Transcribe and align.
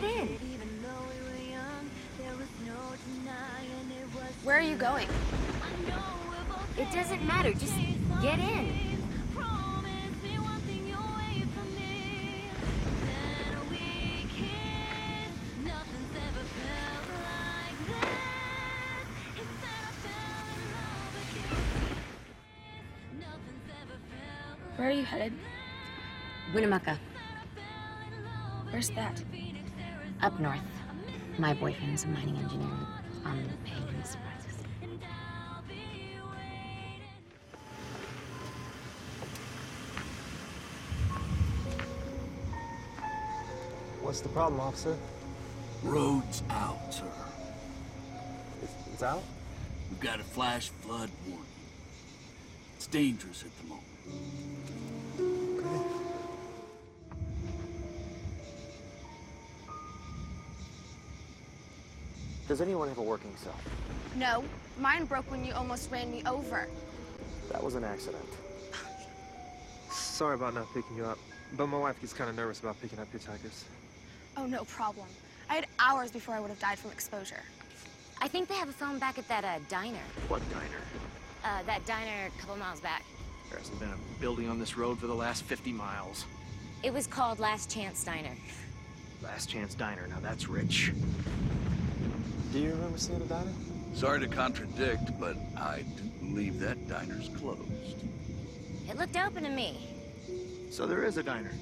get 0.00 0.10
in. 0.10 0.28
Where 4.44 4.58
are 4.58 4.60
you 4.60 4.76
going? 4.76 5.08
It 6.76 6.92
doesn't 6.92 7.26
matter. 7.26 7.52
Just 7.52 7.74
get 8.20 8.38
in. 8.38 8.86
Where 24.76 24.88
are 24.88 24.92
you 24.92 25.04
headed? 25.04 25.32
Winnemucca, 26.54 26.98
up 30.26 30.40
north. 30.40 30.58
My 31.38 31.54
boyfriend 31.54 31.94
is 31.94 32.02
a 32.02 32.08
mining 32.08 32.36
engineer 32.38 32.66
um, 32.66 32.88
on 33.24 33.44
the 33.44 33.70
Penguin 33.70 34.04
Surprises. 34.04 34.58
What's 44.02 44.20
the 44.20 44.28
problem, 44.30 44.60
officer? 44.60 44.96
Road's 45.84 46.42
out, 46.50 46.92
sir. 46.92 47.04
It's, 48.64 48.72
it's 48.94 49.02
out? 49.04 49.22
We've 49.90 50.00
got 50.00 50.18
a 50.18 50.24
flash 50.24 50.70
flood 50.70 51.10
warning. 51.28 51.46
It's 52.74 52.88
dangerous 52.88 53.44
at 53.44 53.50
the 53.60 53.68
moment. 53.68 55.64
Okay. 55.64 56.05
Does 62.56 62.62
anyone 62.62 62.88
have 62.88 62.96
a 62.96 63.02
working 63.02 63.36
cell? 63.36 63.54
No, 64.14 64.42
mine 64.80 65.04
broke 65.04 65.30
when 65.30 65.44
you 65.44 65.52
almost 65.52 65.90
ran 65.90 66.10
me 66.10 66.22
over. 66.24 66.66
That 67.52 67.62
was 67.62 67.74
an 67.74 67.84
accident. 67.84 68.24
Sorry 69.90 70.36
about 70.36 70.54
not 70.54 70.66
picking 70.72 70.96
you 70.96 71.04
up, 71.04 71.18
but 71.54 71.66
my 71.66 71.76
wife 71.76 72.00
gets 72.00 72.14
kind 72.14 72.30
of 72.30 72.34
nervous 72.34 72.60
about 72.60 72.80
picking 72.80 72.98
up 72.98 73.12
hitchhikers. 73.12 73.64
Oh, 74.38 74.46
no 74.46 74.64
problem. 74.64 75.06
I 75.50 75.56
had 75.56 75.66
hours 75.78 76.10
before 76.10 76.34
I 76.34 76.40
would 76.40 76.48
have 76.48 76.58
died 76.58 76.78
from 76.78 76.92
exposure. 76.92 77.42
I 78.22 78.28
think 78.28 78.48
they 78.48 78.54
have 78.54 78.70
a 78.70 78.72
phone 78.72 78.98
back 78.98 79.18
at 79.18 79.28
that 79.28 79.44
uh, 79.44 79.58
diner. 79.68 79.98
What 80.28 80.40
diner? 80.48 80.80
Uh, 81.44 81.62
that 81.64 81.84
diner 81.84 82.28
a 82.34 82.40
couple 82.40 82.56
miles 82.56 82.80
back. 82.80 83.04
There 83.50 83.58
hasn't 83.58 83.78
been 83.80 83.90
a 83.90 84.18
building 84.18 84.48
on 84.48 84.58
this 84.58 84.78
road 84.78 84.98
for 84.98 85.08
the 85.08 85.14
last 85.14 85.42
50 85.42 85.72
miles. 85.72 86.24
It 86.82 86.94
was 86.94 87.06
called 87.06 87.38
Last 87.38 87.70
Chance 87.70 88.02
Diner. 88.02 88.32
Last 89.22 89.50
Chance 89.50 89.74
Diner, 89.74 90.06
now 90.06 90.20
that's 90.22 90.48
rich. 90.48 90.94
Do 92.56 92.62
you 92.62 92.70
remember 92.70 92.96
seeing 92.96 93.20
a 93.20 93.24
diner? 93.26 93.52
Sorry 93.92 94.18
to 94.18 94.26
contradict, 94.26 95.20
but 95.20 95.36
I 95.58 95.84
do 95.98 96.26
believe 96.26 96.58
that 96.60 96.88
diner's 96.88 97.28
closed. 97.36 98.02
It 98.88 98.96
looked 98.96 99.14
open 99.14 99.42
to 99.42 99.50
me. 99.50 99.76
So 100.70 100.86
there 100.86 101.04
is 101.04 101.18
a 101.18 101.22
diner. 101.22 101.52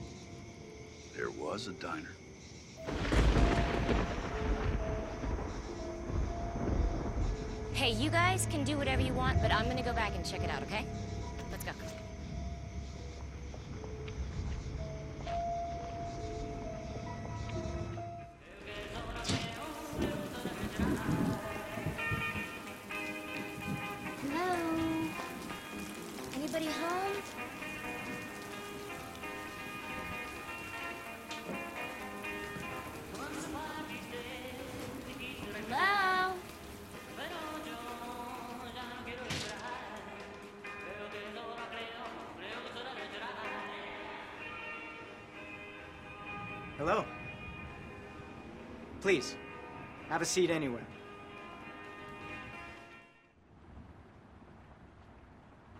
There 1.16 1.30
was 1.30 1.66
a 1.66 1.72
diner. 1.72 2.12
Hey, 7.72 7.90
you 7.90 8.08
guys 8.08 8.46
can 8.46 8.62
do 8.62 8.76
whatever 8.76 9.02
you 9.02 9.14
want, 9.14 9.42
but 9.42 9.52
I'm 9.52 9.66
gonna 9.66 9.82
go 9.82 9.94
back 9.94 10.14
and 10.14 10.24
check 10.24 10.44
it 10.44 10.48
out, 10.48 10.62
okay? 10.62 10.86
Have 50.14 50.22
a 50.22 50.24
seat 50.24 50.48
anywhere. 50.48 50.86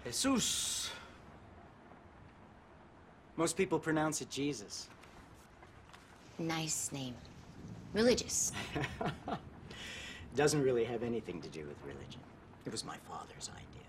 Jesus. 0.05 0.91
Most 3.37 3.57
people 3.57 3.79
pronounce 3.79 4.21
it 4.23 4.31
Jesus. 4.31 4.89
Nice 6.37 6.91
name. 6.91 7.15
Religious. 7.93 8.51
Doesn't 10.35 10.63
really 10.63 10.83
have 10.83 11.05
anything 11.05 11.41
to 11.41 11.49
do 11.49 11.61
with 11.61 11.77
religion. 11.87 12.21
It 12.67 12.73
was 12.73 12.85
my 12.85 12.97
father's 13.09 13.51
idea. 13.51 13.89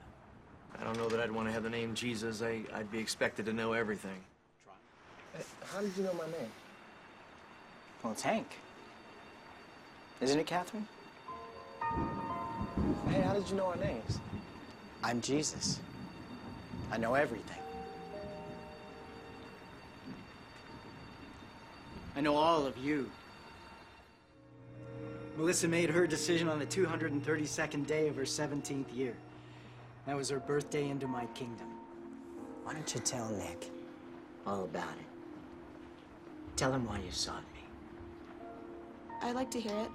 I 0.80 0.84
don't 0.84 0.98
know 1.00 1.10
that 1.10 1.22
I'd 1.22 1.32
want 1.32 1.48
to 1.48 1.54
have 1.54 1.64
the 1.64 1.72
name 1.72 1.96
Jesus. 1.96 2.44
I, 2.44 2.62
I'd 2.72 2.92
be 2.92 3.00
expected 3.00 3.48
to 3.48 3.54
know 3.54 3.74
everything. 3.74 4.22
Hey, 5.34 5.44
how 5.74 5.82
did 5.82 5.98
you 5.98 6.04
know 6.04 6.14
my 6.14 6.26
name? 6.26 6.52
Well, 8.04 8.14
it's 8.14 8.22
Hank. 8.22 8.60
Isn't 10.22 10.40
it, 10.40 10.48
Catherine? 10.48 10.88
Hey, 13.10 13.22
how 13.22 13.34
did 13.34 13.50
you 13.50 13.56
know 13.56 13.66
our 13.68 13.76
names? 13.76 14.20
I'm 15.04 15.22
Jesus. 15.22 15.80
I 16.92 16.98
know 16.98 17.14
everything. 17.16 17.58
I 22.16 22.22
know 22.22 22.36
all 22.36 22.66
of 22.66 22.78
you. 22.78 23.10
Melissa 25.38 25.68
made 25.68 25.90
her 25.90 26.08
decision 26.08 26.48
on 26.48 26.60
the 26.60 26.66
232nd 26.66 27.86
day 27.86 28.08
of 28.08 28.16
her 28.16 28.24
17th 28.24 28.96
year. 28.96 29.16
That 30.08 30.16
was 30.16 30.30
her 30.30 30.40
birthday 30.40 30.88
into 30.88 31.08
my 31.08 31.26
kingdom. 31.28 31.68
Why 32.64 32.74
don't 32.74 32.94
you 32.94 33.02
tell 33.02 33.30
Nick 33.32 33.70
all 34.48 34.64
about 34.64 34.94
it? 34.94 35.06
Tell 36.56 36.72
him 36.72 36.88
why 36.88 37.00
you 37.00 37.12
sought 37.12 37.44
me. 37.54 37.60
I'd 39.22 39.36
like 39.36 39.52
to 39.52 39.60
hear 39.60 39.78
it. 39.78 39.90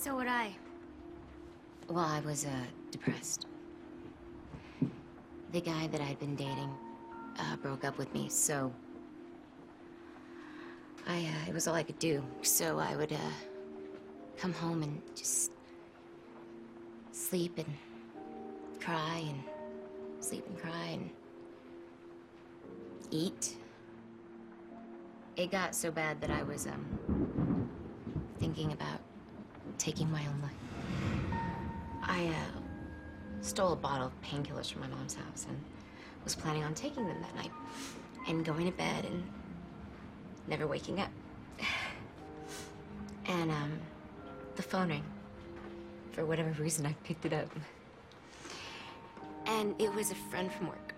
So 0.00 0.16
would 0.16 0.26
I. 0.26 0.50
Well, 1.88 2.04
I 2.04 2.20
was, 2.20 2.44
uh, 2.44 2.64
depressed. 2.90 3.46
The 5.52 5.60
guy 5.60 5.86
that 5.86 6.00
I'd 6.00 6.18
been 6.18 6.34
dating, 6.36 6.70
uh, 7.38 7.56
broke 7.56 7.84
up 7.84 7.96
with 7.96 8.12
me, 8.12 8.28
so... 8.28 8.70
I, 11.06 11.18
uh, 11.20 11.48
it 11.48 11.54
was 11.54 11.66
all 11.66 11.74
I 11.74 11.82
could 11.82 11.98
do. 11.98 12.22
So 12.42 12.78
I 12.78 12.96
would, 12.96 13.12
uh, 13.12 13.34
come 14.36 14.52
home 14.52 14.82
and 14.82 15.00
just... 15.14 15.52
sleep 17.12 17.56
and 17.56 17.74
cry 18.80 19.22
and 19.26 19.42
sleep 20.20 20.44
and 20.48 20.58
cry 20.58 20.86
and... 20.92 21.10
eat. 23.10 23.56
It 25.36 25.50
got 25.50 25.74
so 25.74 25.90
bad 25.90 26.20
that 26.20 26.30
I 26.30 26.42
was, 26.42 26.66
um, 26.66 27.70
thinking 28.38 28.72
about 28.72 29.00
taking 29.78 30.10
my 30.10 30.20
own 30.26 30.40
life. 30.42 31.30
I 32.02 32.26
uh, 32.26 32.60
stole 33.40 33.72
a 33.72 33.76
bottle 33.76 34.06
of 34.06 34.22
painkillers 34.22 34.70
from 34.70 34.82
my 34.82 34.88
mom's 34.88 35.14
house 35.14 35.46
and 35.48 35.58
was 36.22 36.34
planning 36.34 36.64
on 36.64 36.74
taking 36.74 37.06
them 37.06 37.20
that 37.20 37.34
night 37.34 37.50
and 38.28 38.44
going 38.44 38.66
to 38.66 38.72
bed 38.72 39.04
and 39.04 39.22
never 40.46 40.66
waking 40.66 41.00
up. 41.00 41.10
And 43.26 43.50
um, 43.50 43.78
the 44.54 44.62
phone 44.62 44.90
rang. 44.90 45.04
For 46.12 46.26
whatever 46.26 46.50
reason, 46.62 46.84
I 46.84 46.92
picked 47.04 47.24
it 47.24 47.32
up. 47.32 47.48
And 49.46 49.74
it 49.80 49.94
was 49.94 50.10
a 50.10 50.14
friend 50.14 50.52
from 50.52 50.66
work. 50.66 50.94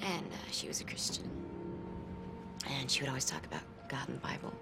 And 0.00 0.24
uh, 0.24 0.50
she 0.52 0.68
was 0.68 0.80
a 0.80 0.84
Christian. 0.84 1.28
And 2.70 2.88
she 2.88 3.02
would 3.02 3.08
always 3.08 3.24
talk 3.24 3.44
about 3.44 3.62
God 3.88 4.08
and 4.08 4.18
the 4.18 4.20
Bible. 4.20 4.52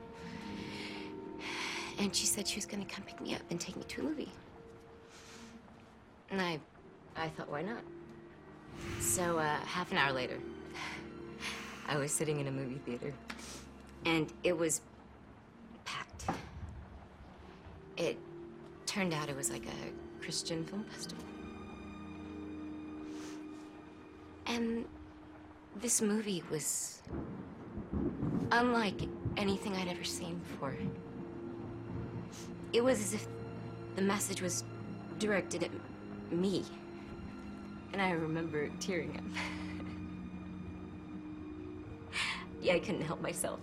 And 2.00 2.16
she 2.16 2.24
said 2.24 2.48
she 2.48 2.56
was 2.56 2.64
gonna 2.64 2.86
come 2.86 3.04
pick 3.04 3.20
me 3.20 3.34
up 3.34 3.42
and 3.50 3.60
take 3.60 3.76
me 3.76 3.82
to 3.84 4.00
a 4.00 4.04
movie. 4.04 4.32
And 6.30 6.40
I, 6.40 6.58
I 7.14 7.28
thought, 7.28 7.50
why 7.50 7.60
not? 7.60 7.82
So 9.00 9.38
uh, 9.38 9.56
half 9.66 9.92
an 9.92 9.98
hour 9.98 10.10
later, 10.10 10.38
I 11.88 11.98
was 11.98 12.10
sitting 12.10 12.40
in 12.40 12.46
a 12.46 12.50
movie 12.50 12.80
theater, 12.86 13.12
and 14.06 14.32
it 14.42 14.56
was 14.56 14.80
packed. 15.84 16.24
It 17.98 18.18
turned 18.86 19.12
out 19.12 19.28
it 19.28 19.36
was 19.36 19.50
like 19.50 19.66
a 19.66 20.24
Christian 20.24 20.64
Film 20.64 20.84
Festival. 20.84 21.24
And 24.46 24.86
this 25.76 26.00
movie 26.00 26.42
was 26.50 27.02
unlike 28.52 29.02
anything 29.36 29.76
I'd 29.76 29.88
ever 29.88 30.04
seen 30.04 30.40
before. 30.50 30.74
It 32.72 32.84
was 32.84 33.00
as 33.00 33.14
if 33.14 33.26
the 33.96 34.02
message 34.02 34.40
was 34.40 34.64
directed 35.18 35.64
at 35.64 35.70
me. 36.32 36.64
And 37.92 38.00
I 38.00 38.12
remember 38.12 38.70
tearing 38.78 39.16
up. 39.16 39.24
yeah, 42.62 42.74
I 42.74 42.78
couldn't 42.78 43.02
help 43.02 43.20
myself. 43.20 43.58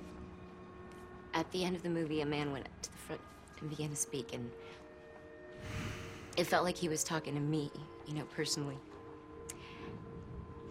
At 1.33 1.49
the 1.51 1.63
end 1.63 1.75
of 1.75 1.83
the 1.83 1.89
movie, 1.89 2.21
a 2.21 2.25
man 2.25 2.51
went 2.51 2.65
up 2.65 2.81
to 2.81 2.91
the 2.91 2.97
front 2.97 3.21
and 3.61 3.69
began 3.69 3.89
to 3.89 3.95
speak, 3.95 4.33
and 4.33 4.51
it 6.35 6.45
felt 6.45 6.65
like 6.65 6.77
he 6.77 6.89
was 6.89 7.03
talking 7.03 7.33
to 7.35 7.39
me, 7.39 7.71
you 8.07 8.13
know, 8.13 8.25
personally. 8.35 8.77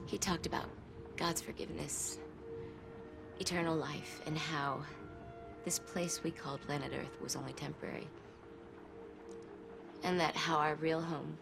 He 0.06 0.18
talked 0.18 0.46
about 0.46 0.66
God's 1.16 1.40
forgiveness, 1.40 2.18
eternal 3.40 3.76
life, 3.76 4.20
and 4.26 4.36
how 4.36 4.80
this 5.64 5.78
place 5.78 6.22
we 6.22 6.30
called 6.30 6.60
planet 6.62 6.92
Earth 6.94 7.20
was 7.22 7.34
only 7.34 7.52
temporary. 7.54 8.06
And 10.06 10.18
that 10.20 10.34
how 10.34 10.56
our 10.56 10.76
real 10.76 11.02
home 11.02 11.36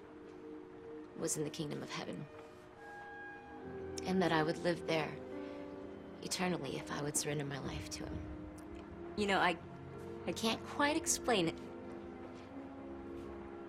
was 1.20 1.36
in 1.36 1.44
the 1.44 1.50
kingdom 1.50 1.82
of 1.82 1.90
heaven. 1.90 2.16
And 4.06 4.20
that 4.20 4.32
I 4.32 4.42
would 4.42 4.58
live 4.64 4.84
there 4.86 5.12
eternally 6.22 6.76
if 6.76 6.90
I 6.90 7.02
would 7.02 7.16
surrender 7.16 7.44
my 7.44 7.58
life 7.60 7.88
to 7.90 7.98
him. 8.04 8.18
You 9.16 9.26
know, 9.26 9.38
I 9.38 9.56
I 10.26 10.32
can't 10.32 10.64
quite 10.70 10.96
explain 10.96 11.48
it. 11.48 11.54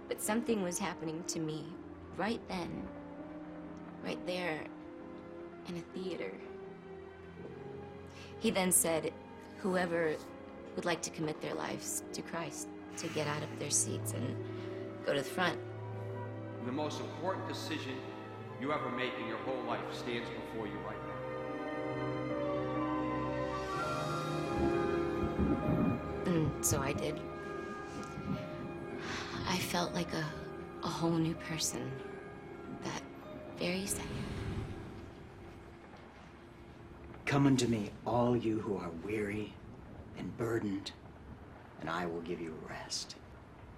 But 0.08 0.22
something 0.22 0.64
was 0.64 0.80
happening 0.80 1.24
to 1.28 1.40
me 1.40 1.66
right 2.18 2.42
then. 2.48 2.88
Right 4.04 4.26
there 4.26 4.62
in 5.68 5.76
a 5.76 6.00
theater. 6.00 6.32
He 8.40 8.50
then 8.50 8.72
said, 8.72 9.12
whoever 9.58 10.16
would 10.76 10.86
like 10.86 11.02
to 11.02 11.10
commit 11.10 11.42
their 11.42 11.54
lives 11.54 12.04
to 12.14 12.22
Christ, 12.22 12.70
to 12.98 13.08
get 13.10 13.28
out 13.28 13.44
of 13.44 13.60
their 13.60 13.72
seats 13.72 14.14
and 14.14 14.36
go 15.06 15.14
to 15.14 15.20
the 15.22 15.26
front. 15.26 15.58
The 16.66 16.72
most 16.72 17.00
important 17.00 17.48
decision 17.48 17.94
you 18.60 18.74
ever 18.74 18.90
make 18.90 19.12
in 19.22 19.28
your 19.28 19.38
whole 19.40 19.62
life 19.68 19.82
stands 19.92 20.28
before 20.30 20.66
you 20.66 20.74
right 20.86 20.98
now. 26.26 26.32
And 26.32 26.66
so 26.66 26.82
I 26.82 26.94
did. 26.94 27.20
I 29.48 29.58
felt 29.58 29.94
like 29.94 30.12
a, 30.14 30.26
a 30.84 30.88
whole 30.88 31.12
new 31.12 31.36
person 31.36 31.92
that 32.84 33.04
very 33.60 33.86
second. 33.86 34.10
Come 37.26 37.46
unto 37.46 37.68
me, 37.68 37.92
all 38.08 38.36
you 38.36 38.60
who 38.60 38.78
are 38.78 38.90
weary 39.04 39.54
and 40.18 40.36
burdened, 40.38 40.92
and 41.82 41.90
I 41.90 42.08
will 42.08 42.22
give 42.22 42.42
you 42.42 42.56
rest. 42.68 43.16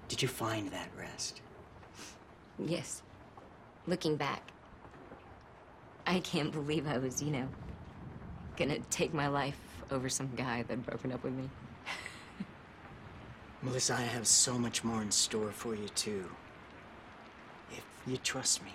Did 0.07 0.21
you 0.21 0.27
find 0.27 0.69
that 0.71 0.89
rest? 0.97 1.41
Yes. 2.59 3.01
Looking 3.85 4.15
back, 4.15 4.41
I 6.05 6.19
can't 6.19 6.51
believe 6.51 6.87
I 6.87 6.97
was, 6.97 7.21
you 7.21 7.31
know, 7.31 7.47
gonna 8.55 8.79
take 8.89 9.13
my 9.13 9.27
life 9.27 9.59
over 9.91 10.09
some 10.09 10.29
guy 10.35 10.63
that 10.63 10.85
broken 10.85 11.11
up 11.11 11.23
with 11.23 11.33
me. 11.33 11.49
Melissa, 13.61 13.95
I 13.95 14.01
have 14.01 14.27
so 14.27 14.57
much 14.57 14.83
more 14.83 15.01
in 15.01 15.11
store 15.11 15.51
for 15.51 15.75
you, 15.75 15.87
too. 15.89 16.29
If 17.71 17.83
you 18.05 18.17
trust 18.17 18.63
me. 18.63 18.71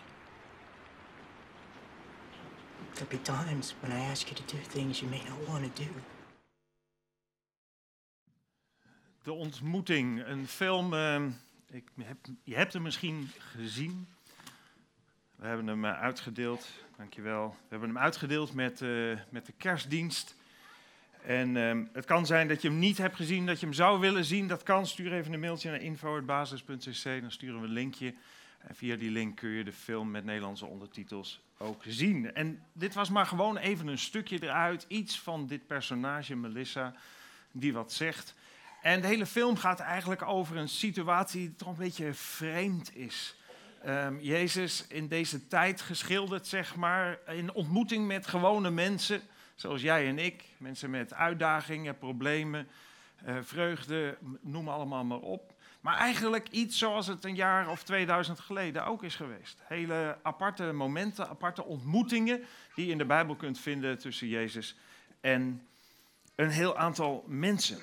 There'll 2.94 3.11
be 3.11 3.19
times 3.19 3.75
when 3.81 3.93
I 3.93 4.00
ask 4.00 4.31
you 4.31 4.37
to 4.37 4.43
do 4.43 4.58
things 4.58 5.00
you 5.02 5.08
may 5.08 5.23
not 5.29 5.49
want 5.49 5.75
to 5.75 5.82
do. 5.82 5.88
De 9.23 9.33
ontmoeting, 9.33 10.27
een 10.27 10.47
film. 10.47 10.95
eh, 10.95 11.23
ik 11.71 11.85
heb, 12.03 12.17
je 12.45 12.55
hebt 12.55 12.73
hem 12.73 12.83
misschien 12.83 13.31
gezien. 13.39 14.09
We 15.37 15.47
hebben 15.47 15.67
hem 15.67 15.85
eh, 15.85 16.01
uitgedeeld, 16.01 16.69
dankjewel. 16.97 17.49
We 17.49 17.67
hebben 17.69 17.89
hem 17.89 17.99
uitgedeeld 17.99 18.55
met, 18.55 18.83
eh, 18.83 18.89
met 19.31 19.47
de 19.47 19.53
kerstdienst. 19.57 20.37
En 21.25 21.57
ehm, 21.57 21.85
het 21.93 22.05
kan 22.05 22.27
zijn 22.27 22.49
dat 22.49 22.63
je 22.63 22.69
hem 22.69 22.79
niet 22.79 22.99
hebt 22.99 23.17
gezien, 23.17 23.47
dat 23.47 23.61
je 23.61 23.67
hem 23.67 23.75
zou 23.75 24.01
willen 24.01 24.25
zien. 24.25 24.49
Dat 24.49 24.63
kan. 24.63 24.87
Stuur 24.87 25.13
even 25.13 25.33
een 25.33 25.41
mailtje 25.41 25.71
naar 25.71 25.81
info.basis.cc. 25.81 27.21
Dan 27.21 27.31
sturen 27.31 27.61
we 27.61 27.67
een 27.67 27.73
linkje. 27.73 28.15
En 28.59 28.75
via 28.75 28.97
die 28.97 29.11
link 29.11 29.37
kun 29.37 29.51
je 29.51 29.65
de 29.65 29.73
film 29.73 30.11
met 30.11 30.25
Nederlandse 30.25 30.67
ondertitels 30.67 31.41
ook 31.59 31.83
zien. 31.87 32.35
En 32.35 32.63
dit 32.73 32.95
was 32.95 33.11
maar 33.11 33.27
gewoon 33.27 33.57
even 33.57 33.87
een 33.87 33.99
stukje 33.99 34.43
eruit. 34.43 34.85
Iets 34.89 35.21
van 35.21 35.47
dit 35.47 35.67
personage, 35.67 36.37
Melissa, 36.37 36.95
die 37.53 37.73
wat 37.73 37.93
zegt. 37.93 38.35
En 38.82 39.00
de 39.00 39.06
hele 39.06 39.26
film 39.26 39.56
gaat 39.56 39.81
eigenlijk 39.81 40.23
over 40.23 40.56
een 40.56 40.69
situatie 40.69 41.40
die 41.40 41.56
toch 41.56 41.69
een 41.69 41.75
beetje 41.75 42.14
vreemd 42.14 42.96
is. 42.96 43.37
Ehm, 43.82 44.19
Jezus 44.19 44.87
in 44.87 45.08
deze 45.08 45.46
tijd 45.46 45.81
geschilderd, 45.81 46.46
zeg 46.46 46.76
maar, 46.76 47.19
in 47.26 47.52
ontmoeting 47.52 48.06
met 48.06 48.26
gewone 48.26 48.70
mensen, 48.70 49.20
zoals 49.55 49.82
jij 49.82 50.08
en 50.08 50.19
ik. 50.19 50.44
Mensen 50.56 50.90
met 50.90 51.14
uitdagingen, 51.14 51.99
problemen, 51.99 52.69
eh, 53.25 53.37
vreugde, 53.40 54.19
noem 54.40 54.69
allemaal 54.69 55.05
maar 55.05 55.19
op. 55.19 55.52
Maar 55.81 55.96
eigenlijk 55.96 56.49
iets 56.49 56.79
zoals 56.79 57.06
het 57.06 57.25
een 57.25 57.34
jaar 57.34 57.69
of 57.69 57.82
2000 57.82 58.40
geleden 58.40 58.87
ook 58.87 59.02
is 59.02 59.14
geweest. 59.14 59.58
Hele 59.62 60.19
aparte 60.23 60.73
momenten, 60.73 61.29
aparte 61.29 61.64
ontmoetingen 61.64 62.44
die 62.75 62.87
je 62.87 62.93
in 62.93 62.99
de 62.99 63.05
Bijbel 63.05 63.37
kunt 63.37 63.58
vinden 63.58 63.99
tussen 63.99 64.29
Jezus 64.29 64.76
en 65.20 65.67
een 66.34 66.50
heel 66.50 66.76
aantal 66.76 67.25
mensen. 67.26 67.79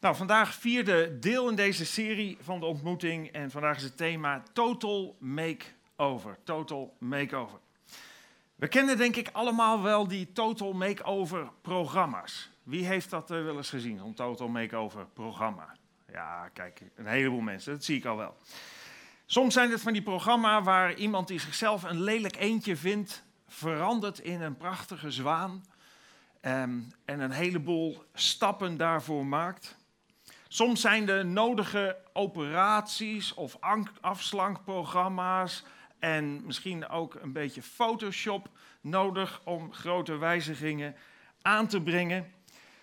Nou, 0.00 0.16
vandaag 0.16 0.54
vierde 0.54 1.18
deel 1.18 1.48
in 1.48 1.54
deze 1.54 1.86
serie 1.86 2.38
van 2.40 2.60
de 2.60 2.66
ontmoeting 2.66 3.28
en 3.28 3.50
vandaag 3.50 3.76
is 3.76 3.82
het 3.82 3.96
thema 3.96 4.42
Total 4.52 5.16
Makeover. 5.18 6.38
Total 6.44 6.96
Makeover. 6.98 7.58
We 8.54 8.68
kennen 8.68 8.96
denk 8.96 9.16
ik 9.16 9.28
allemaal 9.32 9.82
wel 9.82 10.08
die 10.08 10.32
Total 10.32 10.72
Makeover 10.72 11.50
programma's. 11.62 12.50
Wie 12.62 12.86
heeft 12.86 13.10
dat 13.10 13.30
eh, 13.30 13.44
wel 13.44 13.56
eens 13.56 13.68
gezien, 13.68 13.98
zo'n 13.98 14.14
Total 14.14 14.48
Makeover 14.48 15.06
programma? 15.06 15.76
Ja, 16.12 16.48
kijk, 16.48 16.82
een 16.94 17.06
heleboel 17.06 17.40
mensen, 17.40 17.72
dat 17.72 17.84
zie 17.84 17.96
ik 17.96 18.04
al 18.04 18.16
wel. 18.16 18.36
Soms 19.26 19.54
zijn 19.54 19.70
het 19.70 19.80
van 19.80 19.92
die 19.92 20.02
programma's 20.02 20.64
waar 20.64 20.94
iemand 20.94 21.28
die 21.28 21.40
zichzelf 21.40 21.82
een 21.82 22.02
lelijk 22.02 22.36
eendje 22.36 22.76
vindt, 22.76 23.24
verandert 23.48 24.18
in 24.18 24.40
een 24.40 24.56
prachtige 24.56 25.10
zwaan 25.10 25.64
ehm, 26.40 26.78
en 27.04 27.20
een 27.20 27.30
heleboel 27.30 28.04
stappen 28.14 28.76
daarvoor 28.76 29.26
maakt. 29.26 29.78
Soms 30.52 30.80
zijn 30.80 31.06
de 31.06 31.22
nodige 31.22 31.96
operaties 32.12 33.34
of 33.34 33.56
ank- 33.60 33.92
afslankprogramma's 34.00 35.64
en 35.98 36.46
misschien 36.46 36.88
ook 36.88 37.14
een 37.14 37.32
beetje 37.32 37.62
Photoshop 37.62 38.48
nodig 38.80 39.40
om 39.44 39.72
grote 39.72 40.16
wijzigingen 40.16 40.96
aan 41.42 41.66
te 41.66 41.80
brengen. 41.80 42.32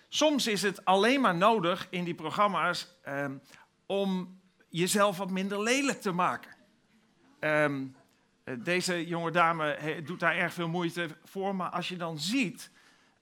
Soms 0.08 0.46
is 0.46 0.62
het 0.62 0.84
alleen 0.84 1.20
maar 1.20 1.34
nodig 1.36 1.86
in 1.90 2.04
die 2.04 2.14
programma's 2.14 2.88
ehm, 3.02 3.36
om 3.86 4.40
jezelf 4.68 5.16
wat 5.16 5.30
minder 5.30 5.62
lelijk 5.62 6.00
te 6.00 6.12
maken. 6.12 6.54
Ehm, 7.40 7.86
eh, 8.44 8.54
deze 8.58 9.06
jonge 9.06 9.30
dame 9.30 10.00
doet 10.04 10.20
daar 10.20 10.36
erg 10.36 10.52
veel 10.52 10.68
moeite 10.68 11.08
voor, 11.24 11.56
maar 11.56 11.70
als 11.70 11.88
je 11.88 11.96
dan 11.96 12.18
ziet 12.18 12.70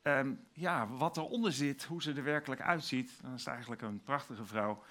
ehm, 0.07 0.33
ja, 0.53 0.89
wat 0.89 1.17
eronder 1.17 1.53
zit, 1.53 1.85
hoe 1.85 2.03
ze 2.03 2.13
er 2.13 2.25
werkelijk 2.25 2.61
uitziet, 2.61 3.19
dan 3.23 3.35
is 3.35 3.47
eigenlijk 3.47 3.83
een 3.83 4.03
prachtige 4.03 4.45
vrouw 4.45 4.83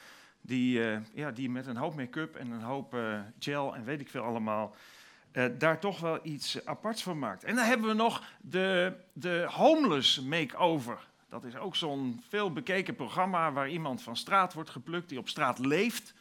die, 0.45 0.89
eh, 0.89 0.97
ja, 1.13 1.31
die 1.31 1.49
met 1.49 1.67
een 1.67 1.77
hoop 1.77 1.95
make-up 1.95 2.35
en 2.35 2.51
een 2.51 2.61
hoop 2.61 2.93
eh, 2.93 3.19
gel 3.39 3.75
en 3.75 3.83
weet 3.83 3.99
ik 3.99 4.09
veel 4.09 4.23
allemaal 4.23 4.75
eh, 5.31 5.45
daar 5.57 5.79
toch 5.79 5.99
wel 5.99 6.19
iets 6.23 6.65
aparts 6.65 7.03
van 7.03 7.19
maakt. 7.19 7.43
En 7.43 7.55
dan 7.55 7.65
hebben 7.65 7.87
we 7.87 7.93
nog 7.93 8.23
de, 8.41 8.93
de 9.13 9.47
homeless 9.49 10.21
makeover. 10.21 11.07
Dat 11.29 11.43
is 11.43 11.55
ook 11.55 11.75
zo'n 11.75 12.21
veel 12.27 12.53
bekeken 12.53 12.95
programma 12.95 13.51
waar 13.51 13.69
iemand 13.69 14.01
van 14.01 14.17
straat 14.17 14.53
wordt 14.53 14.69
geplukt, 14.69 15.09
die 15.09 15.19
op 15.19 15.29
straat 15.29 15.59
leeft. 15.59 16.13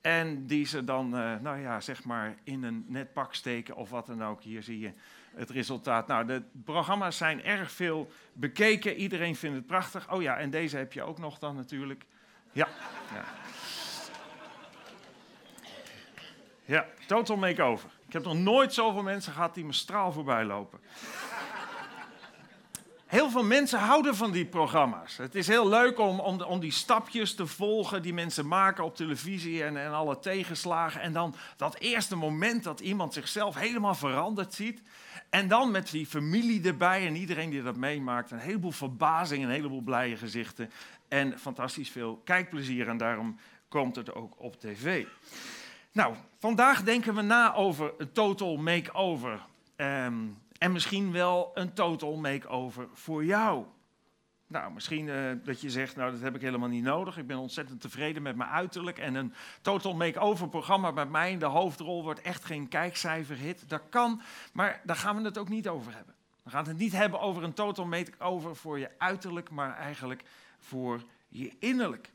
En 0.00 0.46
die 0.46 0.66
ze 0.66 0.84
dan, 0.84 1.08
nou 1.42 1.58
ja, 1.58 1.80
zeg 1.80 2.04
maar 2.04 2.36
in 2.44 2.62
een 2.62 2.84
net 2.88 3.12
pak 3.12 3.34
steken 3.34 3.76
of 3.76 3.90
wat 3.90 4.06
dan 4.06 4.24
ook. 4.24 4.42
Hier 4.42 4.62
zie 4.62 4.78
je 4.78 4.92
het 5.34 5.50
resultaat. 5.50 6.06
Nou, 6.06 6.26
de 6.26 6.42
programma's 6.64 7.16
zijn 7.16 7.44
erg 7.44 7.70
veel 7.70 8.12
bekeken. 8.32 8.96
Iedereen 8.96 9.36
vindt 9.36 9.56
het 9.56 9.66
prachtig. 9.66 10.12
Oh 10.12 10.22
ja, 10.22 10.36
en 10.36 10.50
deze 10.50 10.76
heb 10.76 10.92
je 10.92 11.02
ook 11.02 11.18
nog 11.18 11.38
dan 11.38 11.56
natuurlijk. 11.56 12.04
Ja. 12.52 12.68
Ja, 13.14 13.24
ja 16.64 16.86
total 17.06 17.36
makeover. 17.36 17.90
Ik 18.06 18.12
heb 18.12 18.24
nog 18.24 18.36
nooit 18.36 18.74
zoveel 18.74 19.02
mensen 19.02 19.32
gehad 19.32 19.54
die 19.54 19.64
me 19.64 19.72
straal 19.72 20.12
voorbij 20.12 20.44
lopen. 20.44 20.80
Heel 23.12 23.30
veel 23.30 23.44
mensen 23.44 23.78
houden 23.78 24.16
van 24.16 24.30
die 24.30 24.46
programma's. 24.46 25.16
Het 25.16 25.34
is 25.34 25.46
heel 25.46 25.68
leuk 25.68 25.98
om, 25.98 26.20
om, 26.20 26.42
om 26.42 26.60
die 26.60 26.72
stapjes 26.72 27.34
te 27.34 27.46
volgen 27.46 28.02
die 28.02 28.14
mensen 28.14 28.46
maken 28.46 28.84
op 28.84 28.96
televisie 28.96 29.64
en, 29.64 29.76
en 29.76 29.92
alle 29.92 30.18
tegenslagen. 30.18 31.00
En 31.00 31.12
dan 31.12 31.34
dat 31.56 31.78
eerste 31.78 32.16
moment 32.16 32.64
dat 32.64 32.80
iemand 32.80 33.12
zichzelf 33.12 33.54
helemaal 33.54 33.94
veranderd 33.94 34.54
ziet. 34.54 34.82
En 35.32 35.48
dan 35.48 35.70
met 35.70 35.90
die 35.90 36.06
familie 36.06 36.66
erbij 36.66 37.06
en 37.06 37.16
iedereen 37.16 37.50
die 37.50 37.62
dat 37.62 37.76
meemaakt. 37.76 38.30
Een 38.30 38.38
heleboel 38.38 38.70
verbazing, 38.70 39.44
een 39.44 39.50
heleboel 39.50 39.80
blije 39.80 40.16
gezichten. 40.16 40.70
En 41.08 41.38
fantastisch 41.38 41.90
veel 41.90 42.20
kijkplezier. 42.24 42.88
En 42.88 42.96
daarom 42.96 43.38
komt 43.68 43.96
het 43.96 44.14
ook 44.14 44.34
op 44.40 44.60
tv. 44.60 45.06
Nou, 45.92 46.14
vandaag 46.38 46.82
denken 46.82 47.14
we 47.14 47.22
na 47.22 47.54
over 47.54 47.92
een 47.98 48.12
total 48.12 48.56
makeover. 48.56 49.40
Ehm, 49.76 50.26
en 50.58 50.72
misschien 50.72 51.12
wel 51.12 51.50
een 51.54 51.72
total 51.72 52.16
makeover 52.16 52.88
voor 52.92 53.24
jou. 53.24 53.64
Nou, 54.52 54.72
misschien 54.72 55.06
uh, 55.06 55.32
dat 55.44 55.60
je 55.60 55.70
zegt, 55.70 55.96
nou 55.96 56.12
dat 56.12 56.20
heb 56.20 56.34
ik 56.34 56.40
helemaal 56.40 56.68
niet 56.68 56.82
nodig. 56.82 57.18
Ik 57.18 57.26
ben 57.26 57.36
ontzettend 57.36 57.80
tevreden 57.80 58.22
met 58.22 58.36
mijn 58.36 58.50
uiterlijk. 58.50 58.98
En 58.98 59.14
een 59.14 59.34
total 59.60 59.94
make-over 59.94 60.48
programma 60.48 60.90
met 60.90 61.10
mij 61.10 61.30
in 61.30 61.38
de 61.38 61.44
hoofdrol 61.44 62.02
wordt 62.02 62.20
echt 62.20 62.44
geen 62.44 62.68
kijkcijferhit. 62.68 63.68
Dat 63.68 63.82
kan, 63.90 64.22
maar 64.52 64.80
daar 64.84 64.96
gaan 64.96 65.16
we 65.16 65.22
het 65.22 65.38
ook 65.38 65.48
niet 65.48 65.68
over 65.68 65.94
hebben. 65.94 66.14
We 66.42 66.50
gaan 66.50 66.66
het 66.66 66.78
niet 66.78 66.92
hebben 66.92 67.20
over 67.20 67.42
een 67.42 67.52
total 67.52 67.86
make-over 67.86 68.56
voor 68.56 68.78
je 68.78 68.90
uiterlijk, 68.98 69.50
maar 69.50 69.76
eigenlijk 69.76 70.22
voor 70.58 71.02
je 71.28 71.52
innerlijk. 71.58 72.10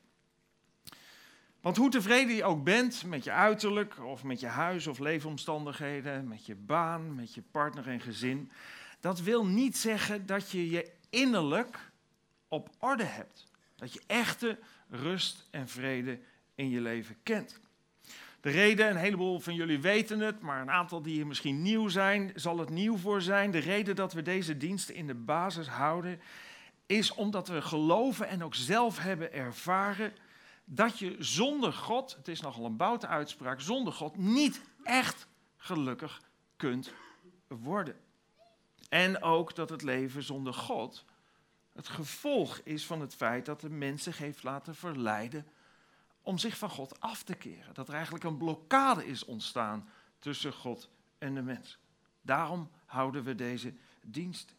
Want 1.61 1.77
hoe 1.77 1.89
tevreden 1.89 2.35
je 2.35 2.43
ook 2.43 2.63
bent 2.63 3.03
met 3.05 3.23
je 3.23 3.31
uiterlijk, 3.31 4.03
of 4.03 4.23
met 4.23 4.39
je 4.39 4.47
huis 4.47 4.87
of 4.87 4.99
leefomstandigheden, 4.99 6.27
met 6.27 6.45
je 6.45 6.55
baan, 6.55 7.15
met 7.15 7.33
je 7.33 7.41
partner 7.51 7.87
en 7.87 8.01
gezin, 8.01 8.51
dat 8.99 9.21
wil 9.21 9.45
niet 9.45 9.77
zeggen 9.77 10.25
dat 10.25 10.51
je 10.51 10.69
je 10.69 10.91
innerlijk 11.09 11.86
op 12.47 12.69
orde 12.79 13.03
hebt. 13.03 13.45
Dat 13.75 13.93
je 13.93 14.01
echte 14.07 14.59
rust 14.89 15.47
en 15.51 15.67
vrede 15.67 16.19
in 16.55 16.69
je 16.69 16.81
leven 16.81 17.15
kent. 17.23 17.59
De 18.41 18.49
reden, 18.49 18.89
een 18.89 18.95
heleboel 18.95 19.39
van 19.39 19.55
jullie 19.55 19.79
weten 19.79 20.19
het, 20.19 20.41
maar 20.41 20.61
een 20.61 20.71
aantal 20.71 21.01
die 21.01 21.13
hier 21.13 21.27
misschien 21.27 21.61
nieuw 21.61 21.87
zijn, 21.87 22.31
zal 22.35 22.57
het 22.57 22.69
nieuw 22.69 22.97
voor 22.97 23.21
zijn. 23.21 23.51
De 23.51 23.57
reden 23.57 23.95
dat 23.95 24.13
we 24.13 24.21
deze 24.21 24.57
diensten 24.57 24.95
in 24.95 25.07
de 25.07 25.15
basis 25.15 25.67
houden, 25.67 26.21
is 26.85 27.13
omdat 27.13 27.47
we 27.47 27.61
geloven 27.61 28.27
en 28.27 28.43
ook 28.43 28.55
zelf 28.55 28.99
hebben 28.99 29.33
ervaren 29.33 30.13
dat 30.65 30.99
je 30.99 31.15
zonder 31.19 31.73
God, 31.73 32.15
het 32.17 32.27
is 32.27 32.41
nogal 32.41 32.65
een 32.65 32.77
boute 32.77 33.07
uitspraak, 33.07 33.61
zonder 33.61 33.93
God 33.93 34.17
niet 34.17 34.61
echt 34.83 35.27
gelukkig 35.57 36.21
kunt 36.55 36.91
worden. 37.47 37.95
En 38.89 39.21
ook 39.21 39.55
dat 39.55 39.69
het 39.69 39.81
leven 39.81 40.23
zonder 40.23 40.53
God 40.53 41.05
het 41.77 41.87
gevolg 41.87 42.59
is 42.63 42.85
van 42.85 43.01
het 43.01 43.15
feit 43.15 43.45
dat 43.45 43.61
de 43.61 43.69
mens 43.69 44.03
zich 44.03 44.17
heeft 44.17 44.43
laten 44.43 44.75
verleiden 44.75 45.47
om 46.21 46.37
zich 46.37 46.57
van 46.57 46.69
God 46.69 46.99
af 46.99 47.23
te 47.23 47.35
keren. 47.35 47.73
Dat 47.73 47.87
er 47.87 47.93
eigenlijk 47.93 48.23
een 48.23 48.37
blokkade 48.37 49.05
is 49.05 49.25
ontstaan 49.25 49.89
tussen 50.19 50.53
God 50.53 50.89
en 51.17 51.33
de 51.33 51.41
mens. 51.41 51.77
Daarom 52.21 52.69
houden 52.85 53.23
we 53.23 53.35
deze 53.35 53.73
dienst. 54.01 54.55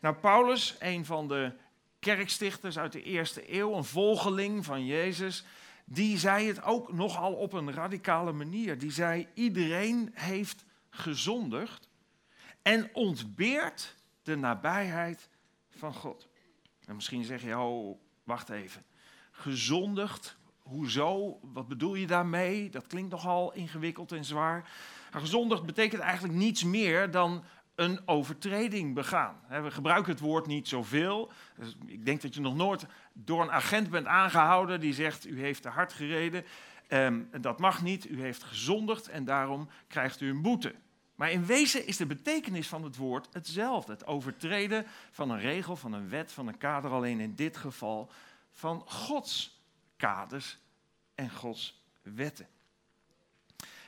Nou, 0.00 0.14
Paulus, 0.14 0.76
een 0.78 1.04
van 1.04 1.28
de 1.28 1.52
kerkstichters 1.98 2.78
uit 2.78 2.92
de 2.92 3.02
eerste 3.02 3.54
eeuw, 3.54 3.74
een 3.74 3.84
volgeling 3.84 4.64
van 4.64 4.86
Jezus, 4.86 5.44
die 5.84 6.18
zei 6.18 6.46
het 6.46 6.62
ook 6.62 6.92
nogal 6.92 7.34
op 7.34 7.52
een 7.52 7.72
radicale 7.72 8.32
manier. 8.32 8.78
Die 8.78 8.92
zei: 8.92 9.28
iedereen 9.34 10.10
heeft 10.14 10.64
gezondigd 10.90 11.88
en 12.62 12.90
ontbeert 12.94 13.96
de 14.22 14.36
nabijheid 14.36 15.28
van 15.70 15.94
God. 15.94 16.30
En 16.86 16.94
misschien 16.94 17.24
zeg 17.24 17.42
je: 17.42 17.58
oh, 17.58 17.98
wacht 18.24 18.48
even. 18.48 18.82
Gezondigd, 19.30 20.36
hoezo? 20.58 21.38
Wat 21.52 21.68
bedoel 21.68 21.94
je 21.94 22.06
daarmee? 22.06 22.70
Dat 22.70 22.86
klinkt 22.86 23.10
nogal 23.10 23.52
ingewikkeld 23.52 24.12
en 24.12 24.24
zwaar. 24.24 24.70
Maar 25.12 25.20
gezondigd 25.20 25.66
betekent 25.66 26.02
eigenlijk 26.02 26.34
niets 26.34 26.64
meer 26.64 27.10
dan 27.10 27.44
een 27.74 28.00
overtreding 28.06 28.94
begaan. 28.94 29.40
We 29.48 29.70
gebruiken 29.70 30.12
het 30.12 30.20
woord 30.20 30.46
niet 30.46 30.68
zoveel. 30.68 31.32
Dus 31.56 31.76
ik 31.86 32.04
denk 32.04 32.22
dat 32.22 32.34
je 32.34 32.40
nog 32.40 32.54
nooit 32.54 32.86
door 33.12 33.42
een 33.42 33.52
agent 33.52 33.90
bent 33.90 34.06
aangehouden 34.06 34.80
die 34.80 34.94
zegt: 34.94 35.26
U 35.26 35.40
heeft 35.40 35.62
te 35.62 35.68
hard 35.68 35.92
gereden. 35.92 36.44
Um, 36.88 37.28
dat 37.40 37.58
mag 37.58 37.82
niet, 37.82 38.10
u 38.10 38.20
heeft 38.20 38.42
gezondigd 38.42 39.08
en 39.08 39.24
daarom 39.24 39.68
krijgt 39.88 40.20
u 40.20 40.28
een 40.28 40.42
boete. 40.42 40.74
Maar 41.22 41.30
in 41.30 41.46
wezen 41.46 41.86
is 41.86 41.96
de 41.96 42.06
betekenis 42.06 42.68
van 42.68 42.84
het 42.84 42.96
woord 42.96 43.28
hetzelfde. 43.32 43.92
Het 43.92 44.06
overtreden 44.06 44.86
van 45.10 45.30
een 45.30 45.40
regel, 45.40 45.76
van 45.76 45.92
een 45.92 46.08
wet, 46.08 46.32
van 46.32 46.46
een 46.46 46.58
kader, 46.58 46.90
alleen 46.90 47.20
in 47.20 47.34
dit 47.34 47.56
geval 47.56 48.10
van 48.52 48.82
Gods 48.86 49.60
kaders 49.96 50.58
en 51.14 51.30
Gods 51.30 51.82
wetten. 52.02 52.48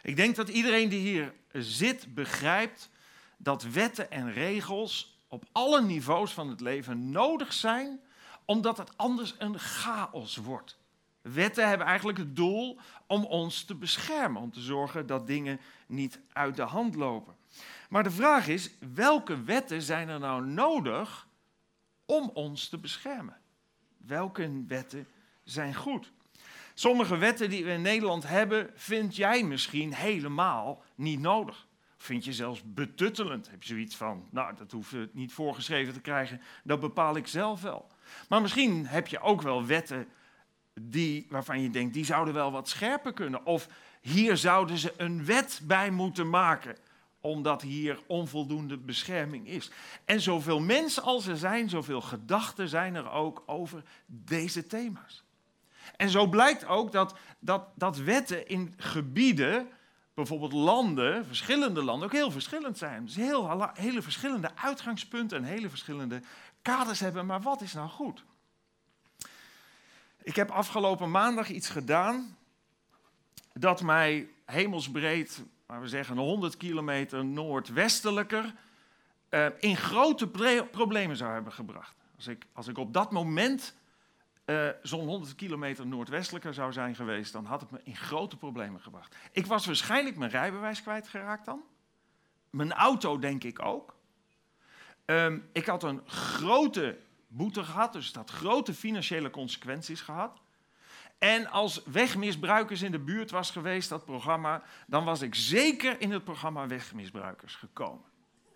Ik 0.03 0.17
denk 0.17 0.37
dat 0.37 0.49
iedereen 0.49 0.89
die 0.89 1.01
hier 1.01 1.35
zit 1.53 2.15
begrijpt 2.15 2.91
dat 3.37 3.63
wetten 3.63 4.11
en 4.11 4.33
regels 4.33 5.21
op 5.29 5.45
alle 5.53 5.83
niveaus 5.83 6.33
van 6.33 6.49
het 6.49 6.61
leven 6.61 7.11
nodig 7.11 7.53
zijn, 7.53 8.01
omdat 8.45 8.79
het 8.79 8.97
anders 8.97 9.35
een 9.39 9.59
chaos 9.59 10.37
wordt. 10.37 10.79
Wetten 11.33 11.69
hebben 11.69 11.87
eigenlijk 11.87 12.19
het 12.19 12.37
doel 12.37 12.79
om 13.07 13.25
ons 13.25 13.65
te 13.65 13.75
beschermen, 13.75 14.43
om 14.43 14.51
te 14.51 14.61
zorgen 14.61 15.07
dat 15.07 15.27
dingen 15.27 15.61
niet 15.87 16.21
uit 16.33 16.57
de 16.57 16.63
hand 16.63 16.95
lopen. 16.95 17.37
Maar 17.89 18.03
de 18.03 18.11
vraag 18.11 18.49
is, 18.49 18.71
welke 18.95 19.43
wetten 19.43 19.83
zijn 19.83 20.09
er 20.09 20.19
nou 20.19 20.47
nodig 20.47 21.29
om 22.07 22.31
ons 22.35 22.69
te 22.69 22.79
beschermen? 22.79 23.37
Welke 23.97 24.65
wetten 24.67 25.07
zijn 25.45 25.75
goed? 25.75 26.13
Sommige 26.75 27.17
wetten 27.17 27.51
die 27.51 27.65
we 27.65 27.71
in 27.71 27.83
Nederland 27.83 28.29
hebben, 28.29 28.71
vind 28.75 29.17
jij 29.17 29.43
misschien 29.43 29.95
helemaal 29.95 30.83
niet 30.95 31.21
nodig. 31.21 31.67
Vind 31.97 32.25
je 32.25 32.33
zelfs 32.33 32.63
betuttelend. 32.65 33.51
Heb 33.51 33.63
je 33.63 33.69
zoiets 33.69 33.97
van, 33.97 34.29
nou, 34.31 34.57
dat 34.57 34.73
hoef 34.73 34.91
je 34.91 35.09
niet 35.13 35.33
voorgeschreven 35.33 35.93
te 35.93 36.01
krijgen, 36.01 36.41
dat 36.65 36.81
bepaal 36.81 37.17
ik 37.17 37.27
zelf 37.27 37.61
wel. 37.61 37.87
Maar 38.29 38.41
misschien 38.41 38.87
heb 38.87 39.07
je 39.07 39.21
ook 39.21 39.43
wel 39.43 39.67
wetten 39.67 40.09
die, 40.81 41.27
waarvan 41.29 41.61
je 41.61 41.71
denkt, 41.71 41.95
die 41.95 42.05
zouden 42.05 42.35
wel 42.35 42.53
wat 42.53 42.69
scherper 42.69 43.13
kunnen. 43.13 43.47
Of 43.47 43.69
hier 44.01 44.37
zouden 44.37 44.79
ze 44.79 44.95
een 44.97 45.25
wet 45.25 45.61
bij 45.63 45.91
moeten 45.91 46.31
maken, 46.31 46.77
omdat 47.21 47.63
hier 47.63 47.99
onvoldoende 48.07 48.77
bescherming 48.77 49.49
is. 49.49 49.71
En 50.05 50.21
zoveel 50.21 50.61
mensen 50.61 51.03
als 51.03 51.27
er 51.27 51.37
zijn, 51.37 51.69
zoveel 51.69 52.01
gedachten 52.01 52.69
zijn 52.69 52.95
er 52.95 53.11
ook 53.11 53.43
over 53.47 53.83
deze 54.07 54.67
thema's. 54.67 55.25
En 55.97 56.11
zo 56.11 56.27
blijkt 56.27 56.67
ook 56.67 56.93
dat, 56.93 57.15
dat, 57.39 57.69
dat 57.75 57.97
wetten 57.97 58.49
in 58.49 58.75
gebieden 58.77 59.69
bijvoorbeeld 60.15 60.53
landen, 60.53 61.27
verschillende 61.27 61.83
landen, 61.83 62.07
ook 62.07 62.15
heel 62.15 62.31
verschillend 62.31 62.79
zijn. 62.79 63.05
Dus 63.05 63.17
heel, 63.17 63.71
hele 63.75 64.03
verschillende 64.03 64.51
uitgangspunten 64.55 65.39
en 65.39 65.45
hele 65.45 65.69
verschillende 65.69 66.21
kaders 66.63 67.01
hebben. 67.01 67.27
Maar 67.27 67.41
wat 67.41 67.61
is 67.61 67.73
nou 67.75 67.89
goed? 67.89 68.25
Ik 70.25 70.37
heb 70.37 70.51
afgelopen 70.51 71.11
maandag 71.11 71.49
iets 71.49 71.69
gedaan 71.69 72.37
dat 73.53 73.83
mij 73.83 74.29
hemelsbreed, 74.45 75.45
maar 75.67 75.81
we 75.81 75.89
zeggen 75.89 76.17
100 76.17 76.57
kilometer 76.57 77.25
noordwestelijker, 77.25 78.55
uh, 79.31 79.47
in 79.59 79.77
grote 79.77 80.29
problemen 80.71 81.17
zou 81.17 81.33
hebben 81.33 81.53
gebracht. 81.53 81.97
Als 82.17 82.27
ik, 82.27 82.47
als 82.53 82.69
ik 82.69 82.79
op 82.79 82.93
dat 82.93 83.13
moment 83.13 83.75
uh, 84.47 84.69
zo'n 84.83 85.07
100 85.07 85.35
kilometer 85.35 85.87
noordwestelijker 85.87 86.55
zou 86.55 86.73
zijn 86.73 86.95
geweest, 86.95 87.33
dan 87.33 87.45
had 87.45 87.61
het 87.61 87.71
me 87.71 87.81
in 87.83 87.97
grote 87.97 88.37
problemen 88.37 88.81
gebracht. 88.81 89.17
Ik 89.33 89.47
was 89.47 89.67
waarschijnlijk 89.67 90.17
mijn 90.17 90.31
rijbewijs 90.31 90.83
kwijtgeraakt 90.83 91.45
dan. 91.45 91.63
Mijn 92.51 92.73
auto 92.73 93.19
denk 93.19 93.45
ik 93.45 93.63
ook. 93.63 93.95
Um, 95.05 95.49
ik 95.53 95.67
had 95.67 95.83
een 95.83 96.03
grote 96.07 96.99
boete 97.37 97.65
gehad, 97.65 97.93
dus 97.93 98.13
had 98.13 98.31
grote 98.31 98.75
financiële 98.75 99.31
consequenties 99.31 100.01
gehad. 100.01 100.43
En 101.19 101.47
als 101.47 101.83
wegmisbruikers 101.85 102.83
in 102.83 102.93
de 102.93 102.99
buurt 102.99 103.31
was 103.31 103.51
geweest, 103.51 103.89
dat 103.89 104.05
programma, 104.05 104.63
dan 104.87 105.05
was 105.05 105.23
ik 105.23 105.35
zeker 105.35 106.01
in 106.01 106.11
het 106.11 106.25
programma 106.25 106.67
wegmisbruikers 106.67 107.55
gekomen. 107.55 108.05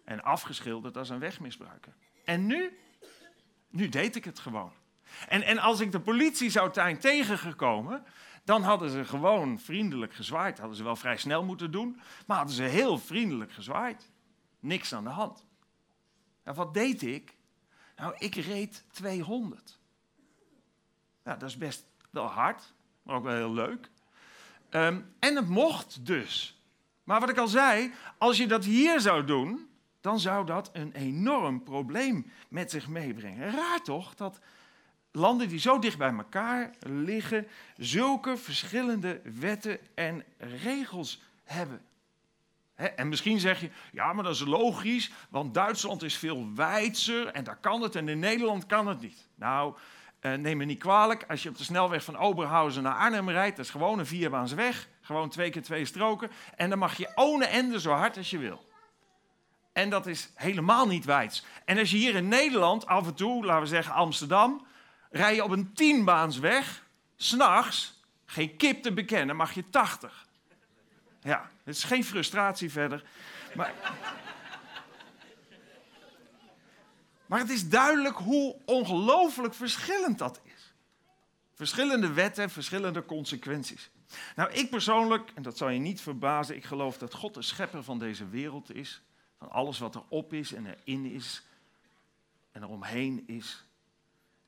En 0.05 0.23
afgeschilderd 0.23 0.97
als 0.97 1.09
een 1.09 1.19
wegmisbruiker. 1.19 1.95
En 2.25 2.47
nu? 2.47 2.79
Nu 3.71 3.89
deed 3.89 4.17
ik 4.17 4.25
het 4.25 4.39
gewoon. 4.39 4.73
En, 5.29 5.43
en 5.43 5.59
als 5.59 5.81
ik 5.81 5.93
de 5.93 6.01
politie 6.01 6.51
zou 6.51 6.73
zijn 6.73 6.99
tegengekomen, 6.99 8.05
dan 8.45 8.63
hadden 8.63 8.91
ze 8.91 9.05
gewoon 9.05 9.59
vriendelijk 9.61 10.15
gezwaaid. 10.15 10.59
Hadden 10.59 10.77
ze 10.77 10.85
wel 10.85 10.97
vrij 10.97 11.17
snel 11.17 11.45
moeten 11.45 11.71
doen, 11.71 12.01
maar 12.27 12.37
hadden 12.37 12.55
ze 12.55 12.63
heel 12.63 12.99
vriendelijk 12.99 13.53
gezwaaid. 13.53 14.11
Niks 14.61 14.95
aan 14.95 15.05
de 15.05 15.11
hand. 15.11 15.45
Nou, 16.45 16.57
wat 16.57 16.75
deed 16.75 17.03
ik? 17.03 17.38
Nou, 17.99 18.15
ik 18.19 18.35
reed 18.35 18.85
200. 18.91 19.79
Nou, 21.25 21.39
dat 21.39 21.49
is 21.49 21.57
best 21.57 21.85
wel 22.11 22.27
hard, 22.27 22.73
maar 23.03 23.17
ook 23.17 23.25
wel 23.25 23.35
heel 23.35 23.53
leuk. 23.53 23.91
Um, 24.71 25.15
en 25.19 25.37
het 25.37 25.49
mocht 25.49 26.07
dus. 26.07 26.63
Maar 27.05 27.21
wat 27.21 27.29
ik 27.29 27.39
al 27.39 27.49
zei, 27.49 27.93
als 28.19 28.37
je 28.37 28.47
dat 28.47 28.65
hier 28.65 29.01
zou 29.01 29.25
doen, 29.25 29.69
dan 30.01 30.21
zou 30.21 30.47
dat 30.47 30.71
een 30.73 30.93
enorm 30.93 31.63
probleem 31.63 32.33
met 32.49 32.71
zich 32.71 32.89
meebrengen. 32.89 33.51
Raar 33.51 33.83
toch 33.83 34.15
dat 34.15 34.41
landen 35.11 35.49
die 35.49 35.59
zo 35.59 35.79
dicht 35.79 35.99
bij 35.99 36.13
elkaar 36.13 36.75
liggen, 36.79 37.47
zulke 37.77 38.37
verschillende 38.37 39.21
wetten 39.39 39.79
en 39.95 40.25
regels 40.39 41.23
hebben. 41.45 41.81
En 42.79 43.09
misschien 43.09 43.41
zeg 43.41 43.61
je, 43.61 43.71
ja, 43.93 44.13
maar 44.13 44.25
dat 44.25 44.35
is 44.35 44.45
logisch, 44.45 45.11
want 45.29 45.55
Duitsland 45.55 46.03
is 46.03 46.17
veel 46.17 46.55
wijdser 46.55 47.27
en 47.27 47.45
daar 47.45 47.57
kan 47.57 47.83
het 47.83 47.97
en 47.97 48.09
in 48.09 48.19
Nederland 48.19 48.67
kan 48.67 48.87
het 48.87 49.01
niet. 49.01 49.29
Nou, 49.35 49.75
eh, 50.21 50.33
neem 50.33 50.57
me 50.57 50.65
niet 50.65 50.79
kwalijk, 50.79 51.25
als 51.29 51.43
je 51.43 51.49
op 51.49 51.57
de 51.57 51.65
snelweg 51.65 52.05
van 52.05 52.17
Oberhausen 52.17 52.83
naar 52.83 52.95
Arnhem 52.95 53.31
rijdt, 53.31 53.57
dat 53.57 53.65
is 53.65 53.71
gewoon 53.71 53.99
een 53.99 54.07
vierbaansweg, 54.07 54.89
gewoon 55.01 55.29
twee 55.29 55.51
keer 55.51 55.63
twee 55.63 55.85
stroken, 55.85 56.31
en 56.57 56.71
dan 56.71 56.79
mag 56.79 56.97
je 56.97 57.13
ohne 57.15 57.47
ende 57.47 57.81
zo 57.81 57.91
hard 57.91 58.17
als 58.17 58.31
je 58.31 58.39
wil. 58.39 58.67
En 59.73 59.91
dat 59.91 60.07
is 60.07 60.31
helemaal 60.35 60.87
niet 60.87 61.05
wijds. 61.05 61.45
En 61.65 61.79
als 61.79 61.91
je 61.91 61.97
hier 61.97 62.15
in 62.15 62.29
Nederland 62.29 62.87
af 62.87 63.07
en 63.07 63.15
toe, 63.15 63.45
laten 63.45 63.63
we 63.63 63.69
zeggen 63.69 63.95
Amsterdam, 63.95 64.67
rij 65.11 65.35
je 65.35 65.45
op 65.45 65.51
een 65.51 65.73
tienbaansweg, 65.73 66.85
s'nachts, 67.17 68.03
geen 68.27 68.57
kip 68.57 68.83
te 68.83 68.93
bekennen, 68.93 69.37
mag 69.37 69.53
je 69.53 69.71
80. 69.71 70.27
Ja, 71.21 71.51
het 71.69 71.77
is 71.77 71.85
geen 71.85 72.05
frustratie 72.05 72.71
verder. 72.71 73.05
Maar, 73.55 73.75
maar 77.27 77.39
het 77.39 77.51
is 77.51 77.69
duidelijk 77.69 78.17
hoe 78.17 78.57
ongelooflijk 78.65 79.55
verschillend 79.55 80.19
dat 80.19 80.41
is. 80.45 80.73
Verschillende 81.55 82.13
wetten, 82.13 82.51
verschillende 82.51 83.05
consequenties. 83.05 83.91
Nou, 84.37 84.53
ik 84.53 84.71
persoonlijk, 84.71 85.31
en 85.35 85.43
dat 85.43 85.57
zal 85.57 85.69
je 85.69 85.79
niet 85.79 86.01
verbazen, 86.01 86.57
ik 86.57 86.65
geloof 86.65 86.99
dat 86.99 87.15
God 87.15 87.35
de 87.35 87.43
schepper 87.43 87.85
van 87.85 87.99
deze 87.99 88.29
wereld 88.29 88.75
is. 88.75 89.03
Van 89.39 89.51
alles 89.51 89.79
wat 89.79 89.95
erop 89.95 90.33
is 90.33 90.53
en 90.53 90.67
erin 90.67 91.05
is 91.05 91.43
en 92.53 92.63
eromheen 92.63 93.25
is. 93.27 93.65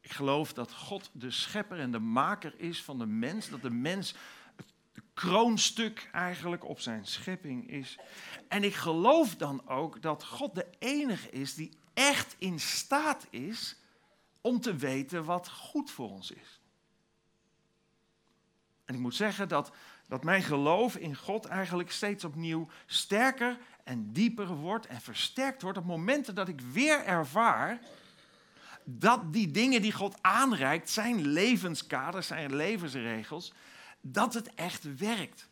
Ik 0.00 0.12
geloof 0.12 0.52
dat 0.52 0.72
God 0.72 1.10
de 1.12 1.30
schepper 1.30 1.78
en 1.78 1.90
de 1.90 1.98
maker 1.98 2.54
is 2.56 2.82
van 2.82 2.98
de 2.98 3.06
mens. 3.06 3.48
Dat 3.48 3.62
de 3.62 3.70
mens 3.70 4.14
kroonstuk 5.20 6.08
eigenlijk 6.12 6.64
op 6.64 6.80
zijn 6.80 7.06
schepping 7.06 7.70
is. 7.70 7.98
En 8.48 8.64
ik 8.64 8.74
geloof 8.74 9.36
dan 9.36 9.68
ook 9.68 10.02
dat 10.02 10.24
God 10.24 10.54
de 10.54 10.66
enige 10.78 11.30
is 11.30 11.54
die 11.54 11.72
echt 11.94 12.36
in 12.38 12.60
staat 12.60 13.26
is 13.30 13.76
om 14.40 14.60
te 14.60 14.76
weten 14.76 15.24
wat 15.24 15.48
goed 15.48 15.90
voor 15.90 16.10
ons 16.10 16.30
is. 16.30 16.60
En 18.84 18.94
ik 18.94 19.00
moet 19.00 19.14
zeggen 19.14 19.48
dat, 19.48 19.72
dat 20.08 20.24
mijn 20.24 20.42
geloof 20.42 20.96
in 20.96 21.16
God 21.16 21.44
eigenlijk 21.44 21.90
steeds 21.90 22.24
opnieuw 22.24 22.68
sterker 22.86 23.58
en 23.84 24.12
dieper 24.12 24.46
wordt 24.46 24.86
en 24.86 25.00
versterkt 25.00 25.62
wordt 25.62 25.78
op 25.78 25.84
momenten 25.84 26.34
dat 26.34 26.48
ik 26.48 26.60
weer 26.60 27.04
ervaar 27.04 27.80
dat 28.84 29.32
die 29.32 29.50
dingen 29.50 29.82
die 29.82 29.92
God 29.92 30.16
aanreikt, 30.20 30.90
zijn 30.90 31.26
levenskaders, 31.26 32.26
zijn 32.26 32.56
levensregels, 32.56 33.52
dat 34.00 34.34
het 34.34 34.54
echt 34.54 34.98
werkt. 34.98 35.48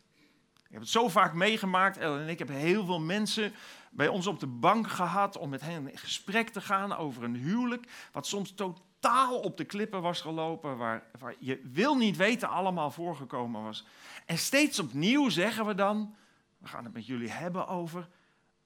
Ik 0.69 0.75
heb 0.75 0.81
het 0.81 0.89
zo 0.89 1.07
vaak 1.07 1.33
meegemaakt, 1.33 1.97
en 1.97 2.27
ik 2.27 2.39
heb 2.39 2.47
heel 2.47 2.85
veel 2.85 2.99
mensen 2.99 3.53
bij 3.91 4.07
ons 4.07 4.27
op 4.27 4.39
de 4.39 4.47
bank 4.47 4.89
gehad 4.89 5.37
om 5.37 5.49
met 5.49 5.61
hen 5.61 5.91
in 5.91 5.97
gesprek 5.97 6.49
te 6.49 6.61
gaan 6.61 6.95
over 6.95 7.23
een 7.23 7.35
huwelijk, 7.35 7.87
wat 8.11 8.27
soms 8.27 8.53
totaal 8.53 9.39
op 9.39 9.57
de 9.57 9.65
klippen 9.65 10.01
was 10.01 10.21
gelopen, 10.21 10.77
waar, 10.77 11.03
waar 11.19 11.35
je 11.39 11.61
wil 11.63 11.95
niet 11.95 12.17
weten 12.17 12.49
allemaal 12.49 12.91
voorgekomen 12.91 13.63
was. 13.63 13.85
En 14.25 14.37
steeds 14.37 14.79
opnieuw 14.79 15.29
zeggen 15.29 15.65
we 15.65 15.75
dan, 15.75 16.15
we 16.57 16.67
gaan 16.67 16.83
het 16.83 16.93
met 16.93 17.05
jullie 17.05 17.31
hebben 17.31 17.67
over 17.67 18.07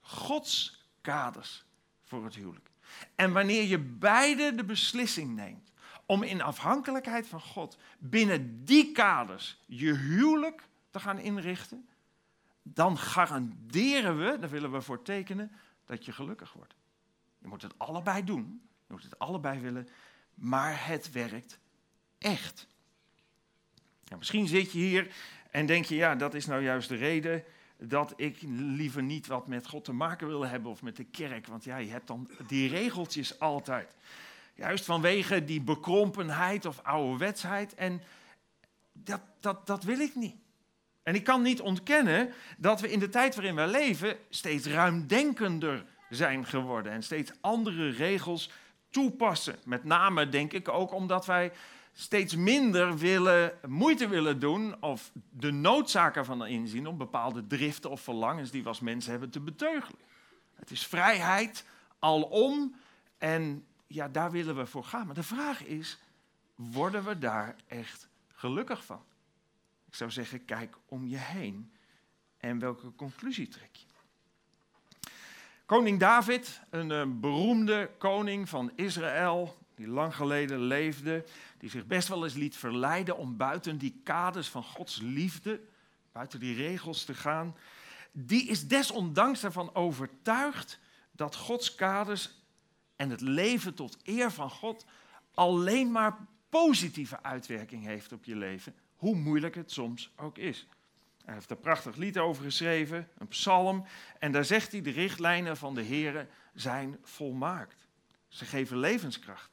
Gods 0.02 0.86
kaders 1.02 1.66
voor 2.04 2.24
het 2.24 2.36
huwelijk. 2.36 2.70
En 3.16 3.34
wanneer 3.34 3.64
je 3.64 3.80
beide 3.80 4.56
de 4.56 4.64
beslissing 4.64 5.36
neemt 5.36 5.73
om 6.06 6.24
in 6.24 6.42
afhankelijkheid 6.42 7.28
van 7.28 7.42
God 7.42 7.78
binnen 7.98 8.66
die 8.66 8.92
kaders 8.92 9.62
je 9.66 9.94
huwelijk 9.94 10.68
te 10.90 11.00
gaan 11.00 11.20
inrichten, 11.20 11.88
dan 12.62 12.98
garanderen 12.98 14.18
we, 14.18 14.40
daar 14.40 14.50
willen 14.50 14.72
we 14.72 14.82
voor 14.82 15.02
tekenen, 15.02 15.52
dat 15.86 16.06
je 16.06 16.12
gelukkig 16.12 16.54
wordt. 16.54 16.76
Je 17.38 17.48
moet 17.48 17.62
het 17.62 17.80
allebei 17.80 18.24
doen, 18.24 18.62
je 18.88 18.94
moet 18.94 19.04
het 19.04 19.20
allebei 19.20 19.60
willen, 19.60 19.88
maar 20.34 20.88
het 20.88 21.12
werkt 21.12 21.60
echt. 22.18 22.68
misschien 24.18 24.48
zit 24.48 24.72
je 24.72 24.80
hier 24.80 25.16
en 25.52 25.66
denk 25.66 25.86
je, 25.86 25.96
ja, 25.96 26.16
dat 26.16 26.34
is 26.34 26.46
nou 26.46 26.64
juist 26.64 26.90
de 26.90 26.96
reden 26.96 27.44
dat 27.78 28.14
ik 28.16 28.38
liever 28.48 29.04
niet 29.04 29.28
wat 29.28 29.48
met 29.48 29.68
God 29.68 29.86
te 29.86 29.94
maken 29.94 30.28
wil 30.28 30.48
hebben 30.48 30.72
of 30.72 30.82
met 30.82 30.96
de 30.96 31.04
kerk. 31.04 31.48
Want 31.48 31.64
ja, 31.64 31.78
je 31.78 31.90
hebt 31.90 32.08
dan 32.08 32.30
die 32.48 32.70
regeltjes 32.70 33.40
altijd. 33.40 33.96
Juist 34.54 34.86
vanwege 34.86 35.46
die 35.46 35.62
bekrompenheid 35.62 36.66
of 36.66 36.80
ouderwetsheid. 36.84 37.76
En 37.76 38.02
dat, 38.92 39.22
dat, 39.40 39.68
dat 39.68 39.84
wil 39.84 40.00
ik 40.00 40.16
niet. 40.16 40.36
En 41.04 41.16
ik 41.16 41.24
kan 41.24 41.42
niet 41.42 41.62
ontkennen 41.62 42.34
dat 42.58 42.82
we 42.82 42.92
in 42.92 43.00
de 43.00 43.10
tijd 43.10 43.36
waarin 43.36 43.56
we 43.56 43.68
leven 43.68 44.18
steeds 44.30 44.66
ruimdenkender 44.68 45.86
zijn 46.10 46.46
geworden 46.46 46.92
en 46.92 47.04
steeds 47.04 47.32
andere 47.42 47.90
regels 47.90 48.50
toepassen. 48.90 49.56
Met 49.66 49.84
name 49.84 50.30
denk 50.30 50.54
ik 50.54 50.70
ook 50.70 50.94
omdat 50.94 51.26
wij 51.26 51.52
steeds 51.94 52.36
minder 52.36 52.98
willen, 52.98 53.52
moeite 53.68 54.08
willen 54.08 54.40
doen 54.40 54.82
of 54.82 55.12
de 55.30 55.52
noodzaken 55.52 56.26
van 56.26 56.46
inzien 56.46 56.88
om 56.88 56.98
bepaalde 56.98 57.48
driften 57.48 57.90
of 57.90 58.02
verlangens 58.02 58.52
die 58.52 58.64
we 58.64 58.68
als 58.68 58.80
mensen 58.80 59.12
hebben 59.12 59.30
te 59.30 59.40
beteugelen. 59.40 60.00
Het 60.56 60.72
is 60.72 60.88
vrijheid 60.88 61.66
alom 62.00 62.76
en 63.18 63.66
ja, 63.88 64.08
daar 64.08 64.32
willen 64.32 64.56
we 64.56 64.66
voor 64.66 64.84
gaan. 64.84 65.06
Maar 65.06 65.16
de 65.16 65.24
vraag 65.24 65.64
is, 65.64 66.00
worden 66.56 67.04
we 67.04 67.20
daar 67.20 67.56
echt 67.68 68.08
gelukkig 68.28 68.86
van? 68.86 69.04
Ik 69.88 69.96
zou 69.96 70.12
zeggen, 70.12 70.46
kijk 70.46 70.78
om 70.86 71.08
je 71.08 71.18
heen 71.18 71.72
en 72.38 72.60
welke 72.60 72.96
conclusie 72.96 73.48
trek 73.48 73.76
je? 73.76 73.86
Koning 75.66 76.00
David, 76.00 76.62
een 76.70 76.90
uh, 76.90 77.20
beroemde 77.20 77.90
koning 77.98 78.50
van 78.50 78.72
Israël, 78.76 79.58
die 79.76 79.88
lang 79.88 80.16
geleden 80.16 80.60
leefde, 80.60 81.26
die 81.58 81.70
zich 81.70 81.86
best 81.86 82.08
wel 82.08 82.24
eens 82.24 82.34
liet 82.34 82.56
verleiden 82.56 83.18
om 83.18 83.38
buiten 83.38 83.78
die 83.78 84.02
kaders 84.04 84.48
van 84.50 84.64
Gods 84.64 85.00
liefde, 85.02 85.62
buiten 86.12 86.40
die 86.40 86.56
regels 86.56 87.04
te 87.04 87.14
gaan, 87.14 87.56
die 88.12 88.48
is 88.48 88.68
desondanks 88.68 89.44
ervan 89.44 89.76
overtuigd 89.76 90.80
dat 91.12 91.36
Gods 91.36 91.76
kaders 91.76 92.43
en 92.96 93.10
het 93.10 93.22
leven 93.22 93.74
tot 93.74 93.98
eer 94.04 94.32
van 94.32 94.50
God 94.50 94.86
alleen 95.34 95.92
maar 95.92 96.18
positieve 96.50 97.24
uitwerking 97.24 97.86
heeft 97.86 98.12
op 98.12 98.26
je 98.26 98.36
leven, 98.36 98.76
hoe 98.96 99.16
moeilijk 99.16 99.56
het 99.56 99.72
soms 99.72 100.12
ook 100.16 100.38
is. 100.38 100.68
Hij 101.26 101.34
heeft 101.34 101.52
een 101.52 101.60
prachtig 101.60 101.96
lied 101.96 102.18
over 102.18 102.44
geschreven, 102.44 103.08
een 103.18 103.28
psalm, 103.28 103.86
en 104.20 104.32
daar 104.32 104.46
zegt 104.46 104.72
hij: 104.72 104.82
de 104.82 104.92
richtlijnen 104.92 105.58
van 105.58 105.76
de 105.76 105.82
Heer 105.82 106.28
zijn 106.54 106.98
volmaakt. 107.04 107.88
Ze 108.28 108.46
geven 108.46 108.78
levenskracht. 108.78 109.53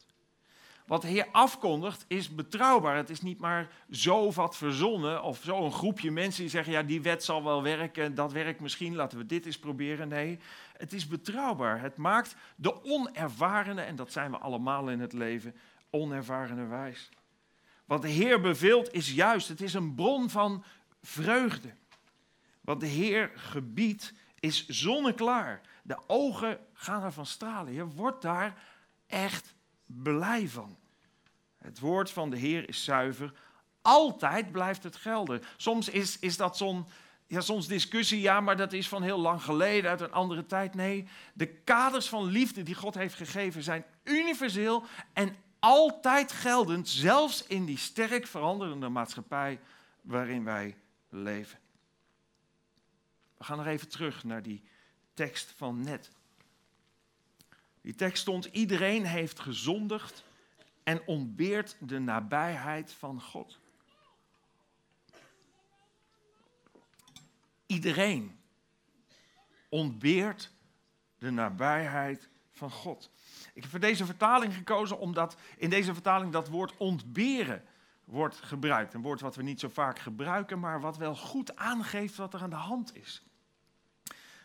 Wat 0.91 1.03
de 1.03 1.09
Heer 1.09 1.29
afkondigt 1.33 2.05
is 2.09 2.35
betrouwbaar. 2.35 2.97
Het 2.97 3.11
is 3.11 3.21
niet 3.21 3.39
maar 3.39 3.69
zo 3.91 4.33
wat 4.33 4.57
verzonnen 4.57 5.23
of 5.23 5.41
zo 5.45 5.65
een 5.65 5.73
groepje 5.73 6.11
mensen 6.11 6.41
die 6.41 6.51
zeggen, 6.51 6.73
ja 6.73 6.83
die 6.83 7.03
wet 7.03 7.25
zal 7.25 7.45
wel 7.45 7.63
werken, 7.63 8.15
dat 8.15 8.33
werkt 8.33 8.61
misschien, 8.61 8.95
laten 8.95 9.19
we 9.19 9.27
dit 9.27 9.47
eens 9.47 9.59
proberen. 9.59 10.09
Nee, 10.09 10.39
het 10.77 10.93
is 10.93 11.07
betrouwbaar. 11.07 11.81
Het 11.81 11.97
maakt 11.97 12.37
de 12.57 12.85
onervarene, 12.85 13.81
en 13.81 13.97
dat 13.97 14.13
zijn 14.13 14.31
we 14.31 14.39
allemaal 14.39 14.89
in 14.89 15.01
het 15.01 15.13
leven, 15.13 15.55
onervarene 15.91 16.67
wijs. 16.67 17.09
Wat 17.85 18.03
de 18.03 18.09
Heer 18.09 18.41
beveelt 18.41 18.93
is 18.93 19.13
juist, 19.13 19.49
het 19.49 19.61
is 19.61 19.75
een 19.75 19.95
bron 19.95 20.31
van 20.31 20.65
vreugde. 21.03 21.71
Wat 22.61 22.81
de 22.81 22.87
Heer 22.87 23.31
gebiedt 23.35 24.13
is 24.41 24.67
zonneklaar. 24.69 25.61
De 25.83 25.99
ogen 26.07 26.59
gaan 26.73 27.03
ervan 27.03 27.27
stralen. 27.27 27.73
Je 27.73 27.87
wordt 27.87 28.23
daar 28.23 28.63
echt 29.07 29.55
blij 29.87 30.49
van. 30.49 30.79
Het 31.63 31.79
woord 31.79 32.11
van 32.11 32.31
de 32.31 32.37
Heer 32.37 32.69
is 32.69 32.85
zuiver. 32.85 33.33
Altijd 33.83 34.53
blijft 34.53 34.83
het 34.83 34.97
gelden. 34.97 35.43
Soms 35.57 35.89
is, 35.89 36.19
is 36.19 36.37
dat 36.37 36.57
zo'n 36.57 36.87
ja, 37.27 37.41
soms 37.41 37.67
discussie, 37.67 38.21
ja, 38.21 38.41
maar 38.41 38.57
dat 38.57 38.73
is 38.73 38.89
van 38.89 39.03
heel 39.03 39.19
lang 39.21 39.43
geleden, 39.43 39.91
uit 39.91 40.01
een 40.01 40.13
andere 40.13 40.47
tijd. 40.47 40.75
Nee, 40.75 41.09
de 41.35 41.47
kaders 41.47 42.09
van 42.09 42.25
liefde 42.25 42.63
die 42.63 42.75
God 42.75 42.95
heeft 42.95 43.15
gegeven 43.15 43.63
zijn 43.63 43.85
universeel 44.05 44.85
en 45.13 45.37
altijd 45.59 46.33
geldend, 46.33 46.89
zelfs 46.89 47.47
in 47.47 47.65
die 47.65 47.79
sterk 47.79 48.27
veranderende 48.27 48.89
maatschappij 48.89 49.61
waarin 50.01 50.45
wij 50.45 50.77
leven. 51.09 51.59
We 53.39 53.45
gaan 53.45 53.57
nog 53.57 53.67
even 53.67 53.89
terug 53.89 54.25
naar 54.25 54.43
die 54.43 54.63
tekst 55.15 55.55
van 55.57 55.83
net. 55.83 56.11
Die 57.81 57.95
tekst 57.95 58.23
stond: 58.23 58.45
Iedereen 58.45 59.05
heeft 59.05 59.41
gezondigd 59.41 60.25
en 60.83 61.07
ontbeert 61.07 61.77
de 61.81 61.99
nabijheid 61.99 62.93
van 62.93 63.21
God. 63.21 63.59
Iedereen 67.67 68.39
ontbeert 69.69 70.53
de 71.19 71.31
nabijheid 71.31 72.29
van 72.53 72.71
God. 72.71 73.11
Ik 73.55 73.63
heb 73.63 73.71
voor 73.71 73.81
deze 73.81 74.05
vertaling 74.05 74.55
gekozen 74.55 74.99
omdat 74.99 75.37
in 75.57 75.71
deze 75.71 75.93
vertaling 75.93 76.33
dat 76.33 76.49
woord 76.49 76.77
ontberen 76.77 77.65
wordt 78.05 78.37
gebruikt. 78.37 78.95
Een 78.95 79.03
woord 79.03 79.21
wat 79.21 79.37
we 79.37 79.43
niet 79.43 79.61
zo 79.61 79.69
vaak 79.69 79.99
gebruiken, 79.99 80.59
maar 80.59 80.81
wat 80.81 80.97
wel 80.97 81.17
goed 81.17 81.57
aangeeft 81.57 82.17
wat 82.17 82.35
er 82.35 82.43
aan 82.43 82.51
de 82.51 82.57
hand 82.57 82.97
is. 82.97 83.23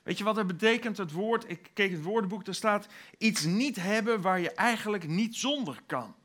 Weet 0.03 0.17
je 0.17 0.23
wat 0.23 0.35
het 0.35 0.47
betekent, 0.47 0.97
het 0.97 1.11
woord? 1.11 1.49
Ik 1.49 1.69
keek 1.73 1.91
het 1.91 2.03
woordenboek, 2.03 2.47
er 2.47 2.55
staat 2.55 2.87
iets 3.17 3.43
niet 3.43 3.75
hebben 3.75 4.21
waar 4.21 4.39
je 4.39 4.51
eigenlijk 4.51 5.07
niet 5.07 5.35
zonder 5.35 5.81
kan. 5.85 6.15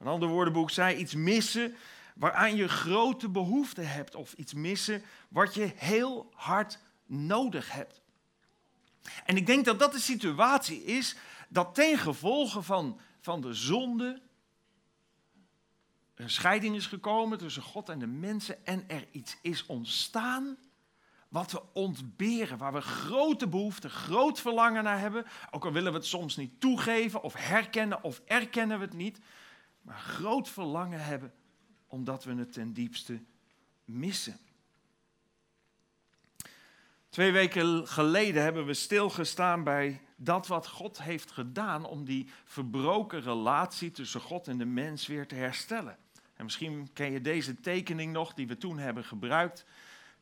Een 0.00 0.06
ander 0.06 0.28
woordenboek 0.28 0.70
zei 0.70 0.96
iets 0.96 1.14
missen 1.14 1.74
waaraan 2.14 2.56
je 2.56 2.68
grote 2.68 3.28
behoefte 3.28 3.80
hebt. 3.80 4.14
Of 4.14 4.32
iets 4.32 4.54
missen 4.54 5.02
wat 5.28 5.54
je 5.54 5.72
heel 5.76 6.30
hard 6.34 6.78
nodig 7.06 7.72
hebt. 7.72 8.00
En 9.24 9.36
ik 9.36 9.46
denk 9.46 9.64
dat 9.64 9.78
dat 9.78 9.92
de 9.92 10.00
situatie 10.00 10.84
is 10.84 11.16
dat 11.48 11.74
ten 11.74 11.98
gevolge 11.98 12.62
van, 12.62 13.00
van 13.20 13.40
de 13.40 13.54
zonde 13.54 14.22
een 16.14 16.30
scheiding 16.30 16.76
is 16.76 16.86
gekomen 16.86 17.38
tussen 17.38 17.62
God 17.62 17.88
en 17.88 17.98
de 17.98 18.06
mensen 18.06 18.66
en 18.66 18.84
er 18.88 19.06
iets 19.10 19.36
is 19.42 19.66
ontstaan 19.66 20.56
wat 21.28 21.52
we 21.52 21.62
ontberen, 21.72 22.58
waar 22.58 22.72
we 22.72 22.80
grote 22.80 23.48
behoefte, 23.48 23.88
groot 23.88 24.40
verlangen 24.40 24.84
naar 24.84 24.98
hebben, 24.98 25.26
ook 25.50 25.64
al 25.64 25.72
willen 25.72 25.92
we 25.92 25.98
het 25.98 26.06
soms 26.06 26.36
niet 26.36 26.60
toegeven 26.60 27.22
of 27.22 27.34
herkennen 27.34 28.02
of 28.02 28.20
erkennen 28.24 28.78
we 28.78 28.84
het 28.84 28.94
niet, 28.94 29.20
maar 29.80 29.98
groot 29.98 30.48
verlangen 30.48 31.04
hebben 31.04 31.32
omdat 31.86 32.24
we 32.24 32.34
het 32.34 32.52
ten 32.52 32.72
diepste 32.72 33.22
missen. 33.84 34.38
Twee 37.08 37.32
weken 37.32 37.88
geleden 37.88 38.42
hebben 38.42 38.66
we 38.66 38.74
stilgestaan 38.74 39.64
bij 39.64 40.00
dat 40.16 40.46
wat 40.46 40.68
God 40.68 41.02
heeft 41.02 41.30
gedaan 41.30 41.84
om 41.84 42.04
die 42.04 42.30
verbroken 42.44 43.20
relatie 43.20 43.90
tussen 43.90 44.20
God 44.20 44.48
en 44.48 44.58
de 44.58 44.64
mens 44.64 45.06
weer 45.06 45.26
te 45.26 45.34
herstellen. 45.34 45.96
En 46.34 46.44
misschien 46.44 46.88
ken 46.92 47.12
je 47.12 47.20
deze 47.20 47.60
tekening 47.60 48.12
nog 48.12 48.34
die 48.34 48.46
we 48.46 48.56
toen 48.56 48.78
hebben 48.78 49.04
gebruikt. 49.04 49.64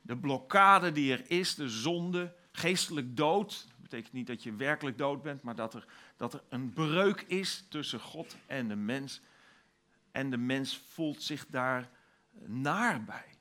De 0.02 0.16
blokkade 0.16 0.92
die 0.92 1.12
er 1.12 1.30
is, 1.30 1.54
de 1.54 1.68
zonde, 1.68 2.34
geestelijk 2.52 3.16
dood. 3.16 3.66
Dat 3.68 3.82
betekent 3.82 4.12
niet 4.12 4.26
dat 4.26 4.42
je 4.42 4.54
werkelijk 4.54 4.98
dood 4.98 5.22
bent, 5.22 5.42
maar 5.42 5.54
dat 5.54 5.74
er, 5.74 5.86
dat 6.16 6.34
er 6.34 6.42
een 6.48 6.72
breuk 6.72 7.20
is 7.20 7.64
tussen 7.68 8.00
God 8.00 8.36
en 8.46 8.68
de 8.68 8.76
mens. 8.76 9.20
En 10.12 10.30
de 10.30 10.36
mens 10.36 10.82
voelt 10.88 11.22
zich 11.22 11.46
daar 11.46 11.90
naar 12.46 13.04
bij. 13.04 13.36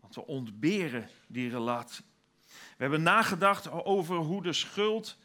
Want 0.00 0.14
we 0.14 0.26
ontberen 0.26 1.08
die 1.26 1.50
relatie. 1.50 2.04
We 2.46 2.82
hebben 2.82 3.02
nagedacht 3.02 3.70
over 3.70 4.16
hoe 4.16 4.42
de 4.42 4.52
schuld 4.52 5.18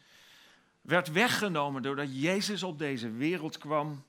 werd 0.82 1.12
weggenomen 1.12 1.82
doordat 1.82 2.22
Jezus 2.22 2.64
op 2.64 2.78
deze 2.78 3.12
wereld 3.12 3.58
kwam. 3.58 4.04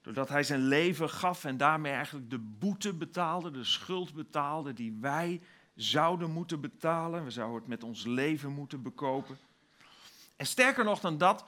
Doordat 0.00 0.28
hij 0.28 0.42
zijn 0.42 0.66
leven 0.66 1.10
gaf 1.10 1.44
en 1.44 1.56
daarmee 1.56 1.92
eigenlijk 1.92 2.30
de 2.30 2.38
boete 2.38 2.94
betaalde, 2.94 3.50
de 3.50 3.64
schuld 3.64 4.14
betaalde 4.14 4.72
die 4.72 4.98
wij 5.00 5.40
zouden 5.74 6.30
moeten 6.30 6.60
betalen. 6.60 7.24
We 7.24 7.30
zouden 7.30 7.58
het 7.58 7.68
met 7.68 7.84
ons 7.84 8.04
leven 8.04 8.52
moeten 8.52 8.82
bekopen. 8.82 9.38
En 10.36 10.46
sterker 10.46 10.84
nog 10.84 11.00
dan 11.00 11.18
dat, 11.18 11.44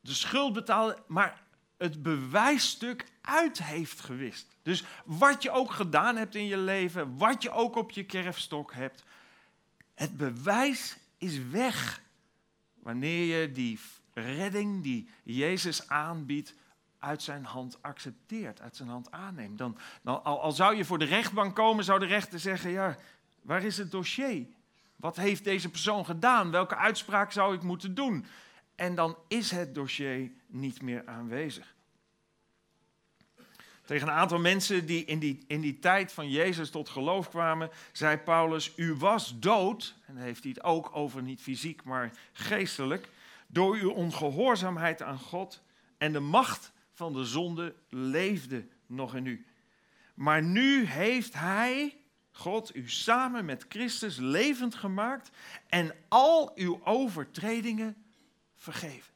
de 0.00 0.14
schuld 0.14 0.52
betaalde, 0.52 0.98
maar 1.06 1.42
het 1.82 2.02
bewijsstuk 2.02 3.06
uit 3.20 3.62
heeft 3.62 4.00
gewist. 4.00 4.46
Dus 4.62 4.84
wat 5.04 5.42
je 5.42 5.50
ook 5.50 5.70
gedaan 5.70 6.16
hebt 6.16 6.34
in 6.34 6.46
je 6.46 6.56
leven, 6.56 7.16
wat 7.16 7.42
je 7.42 7.50
ook 7.50 7.76
op 7.76 7.90
je 7.90 8.04
kerfstok 8.04 8.72
hebt, 8.72 9.04
het 9.94 10.16
bewijs 10.16 10.96
is 11.18 11.38
weg 11.50 12.00
wanneer 12.74 13.40
je 13.40 13.52
die 13.52 13.78
redding 14.12 14.82
die 14.82 15.08
Jezus 15.22 15.88
aanbiedt 15.88 16.54
uit 16.98 17.22
zijn 17.22 17.44
hand 17.44 17.82
accepteert, 17.82 18.60
uit 18.60 18.76
zijn 18.76 18.88
hand 18.88 19.10
aanneemt. 19.10 19.58
Dan, 19.58 19.78
dan, 20.02 20.24
al, 20.24 20.40
al 20.40 20.52
zou 20.52 20.76
je 20.76 20.84
voor 20.84 20.98
de 20.98 21.04
rechtbank 21.04 21.54
komen, 21.54 21.84
zou 21.84 21.98
de 21.98 22.06
rechter 22.06 22.40
zeggen, 22.40 22.70
ja, 22.70 22.96
waar 23.40 23.62
is 23.62 23.78
het 23.78 23.90
dossier? 23.90 24.46
Wat 24.96 25.16
heeft 25.16 25.44
deze 25.44 25.68
persoon 25.68 26.04
gedaan? 26.04 26.50
Welke 26.50 26.76
uitspraak 26.76 27.32
zou 27.32 27.54
ik 27.54 27.62
moeten 27.62 27.94
doen? 27.94 28.26
En 28.82 28.94
dan 28.94 29.16
is 29.28 29.50
het 29.50 29.74
dossier 29.74 30.30
niet 30.46 30.82
meer 30.82 31.06
aanwezig. 31.06 31.74
Tegen 33.84 34.08
een 34.08 34.14
aantal 34.14 34.38
mensen 34.38 34.86
die 34.86 35.04
in 35.04 35.18
die, 35.18 35.44
in 35.46 35.60
die 35.60 35.78
tijd 35.78 36.12
van 36.12 36.30
Jezus 36.30 36.70
tot 36.70 36.88
geloof 36.88 37.28
kwamen, 37.28 37.70
zei 37.92 38.16
Paulus: 38.16 38.72
U 38.76 38.94
was 38.94 39.38
dood, 39.38 39.94
en 40.06 40.14
dan 40.14 40.22
heeft 40.22 40.42
hij 40.42 40.52
het 40.54 40.64
ook 40.64 40.96
over 40.96 41.22
niet 41.22 41.40
fysiek, 41.40 41.84
maar 41.84 42.12
geestelijk, 42.32 43.08
door 43.46 43.76
uw 43.76 43.90
ongehoorzaamheid 43.90 45.02
aan 45.02 45.18
God 45.18 45.62
en 45.98 46.12
de 46.12 46.20
macht 46.20 46.72
van 46.92 47.12
de 47.12 47.24
zonde 47.24 47.74
leefde 47.88 48.66
nog 48.86 49.14
in 49.14 49.26
u. 49.26 49.46
Maar 50.14 50.42
nu 50.42 50.84
heeft 50.84 51.34
Hij, 51.34 51.96
God, 52.30 52.76
u 52.76 52.90
samen 52.90 53.44
met 53.44 53.66
Christus 53.68 54.16
levend 54.16 54.74
gemaakt 54.74 55.30
en 55.68 55.94
al 56.08 56.52
uw 56.54 56.80
overtredingen 56.84 58.01
vergeven. 58.62 59.14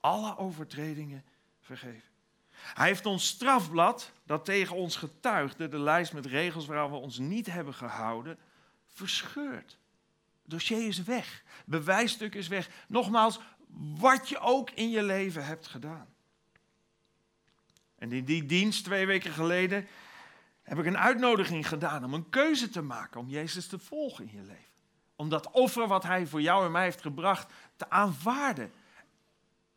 Alle 0.00 0.36
overtredingen 0.36 1.24
vergeven. 1.60 2.10
Hij 2.50 2.86
heeft 2.86 3.06
ons 3.06 3.26
strafblad, 3.26 4.12
dat 4.24 4.44
tegen 4.44 4.76
ons 4.76 4.96
getuigde, 4.96 5.68
de 5.68 5.78
lijst 5.78 6.12
met 6.12 6.26
regels 6.26 6.66
waar 6.66 6.90
we 6.90 6.96
ons 6.96 7.18
niet 7.18 7.46
hebben 7.46 7.74
gehouden, 7.74 8.38
verscheurd. 8.86 9.78
Dossier 10.44 10.86
is 10.86 11.02
weg. 11.02 11.42
Bewijsstuk 11.64 12.34
is 12.34 12.48
weg. 12.48 12.68
Nogmaals, 12.88 13.40
wat 13.98 14.28
je 14.28 14.38
ook 14.38 14.70
in 14.70 14.90
je 14.90 15.02
leven 15.02 15.44
hebt 15.44 15.66
gedaan. 15.66 16.14
En 17.98 18.12
in 18.12 18.24
die 18.24 18.46
dienst 18.46 18.84
twee 18.84 19.06
weken 19.06 19.32
geleden 19.32 19.86
heb 20.62 20.78
ik 20.78 20.86
een 20.86 20.98
uitnodiging 20.98 21.68
gedaan 21.68 22.04
om 22.04 22.14
een 22.14 22.28
keuze 22.28 22.68
te 22.68 22.82
maken 22.82 23.20
om 23.20 23.28
Jezus 23.28 23.66
te 23.66 23.78
volgen 23.78 24.28
in 24.28 24.36
je 24.36 24.46
leven. 24.46 24.71
Om 25.16 25.28
dat 25.28 25.50
offer 25.50 25.86
wat 25.86 26.02
Hij 26.02 26.26
voor 26.26 26.42
jou 26.42 26.64
en 26.64 26.72
mij 26.72 26.82
heeft 26.82 27.02
gebracht 27.02 27.52
te 27.76 27.90
aanvaarden. 27.90 28.72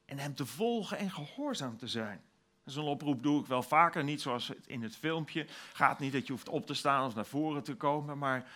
En 0.06 0.18
Hem 0.18 0.36
te 0.36 0.46
volgen 0.46 0.98
en 0.98 1.12
gehoorzaam 1.12 1.78
te 1.78 1.88
zijn. 1.88 2.22
Zo'n 2.66 2.88
oproep 2.88 3.24
doe 3.24 3.42
ik 3.42 3.46
wel 3.46 3.64
vaker, 3.64 4.04
niet 4.04 4.22
zoals 4.22 4.52
in 4.66 4.84
het 4.84 4.96
filmpje. 4.96 5.48
Gaat 5.74 6.00
niet 6.00 6.14
dat 6.14 6.28
je 6.28 6.34
hoeft 6.34 6.50
op 6.50 6.66
te 6.66 6.74
staan 6.74 7.06
of 7.06 7.16
naar 7.16 7.26
voren 7.26 7.64
te 7.64 7.76
komen, 7.76 8.18
maar 8.18 8.48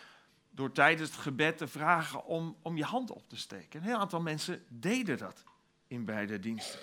door 0.52 0.72
tijdens 0.72 1.10
het 1.10 1.20
gebed 1.20 1.58
te 1.58 1.68
vragen 1.68 2.26
om, 2.26 2.56
om 2.62 2.78
je 2.78 2.84
hand 2.84 3.12
op 3.12 3.30
te 3.30 3.38
steken. 3.38 3.80
Een 3.80 3.88
heel 3.88 3.98
aantal 3.98 4.22
mensen 4.22 4.63
deden 4.68 5.18
dat 5.18 5.44
in 5.88 6.06
beide 6.06 6.39
diensten. 6.39 6.80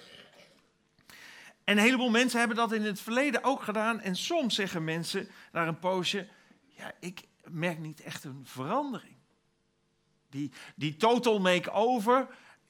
En 1.64 1.76
een 1.76 1.84
heleboel 1.84 2.10
mensen 2.10 2.38
hebben 2.38 2.56
dat 2.56 2.72
in 2.72 2.82
het 2.82 3.00
verleden 3.00 3.44
ook 3.44 3.62
gedaan. 3.62 4.00
En 4.00 4.16
soms 4.16 4.54
zeggen 4.54 4.84
mensen 4.84 5.28
na 5.52 5.66
een 5.66 5.78
poosje: 5.78 6.28
Ja, 6.66 6.92
ik 7.00 7.22
merk 7.44 7.78
niet 7.78 8.00
echt 8.00 8.24
een 8.24 8.42
verandering. 8.44 9.15
Die, 10.30 10.52
die 10.74 10.96
total 10.96 11.40
make-over, 11.40 12.28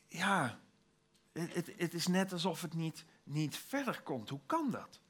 ja, 0.08 0.58
het, 1.32 1.72
het, 1.76 1.94
is 1.94 2.06
net 2.06 2.32
alsof 2.32 2.62
het 2.62 2.74
niet, 2.74 3.04
niet 3.22 3.56
verder 3.56 4.00
komt. 4.02 4.28
Hoe 4.28 4.40
kan 4.46 4.70
dat? 4.70 5.00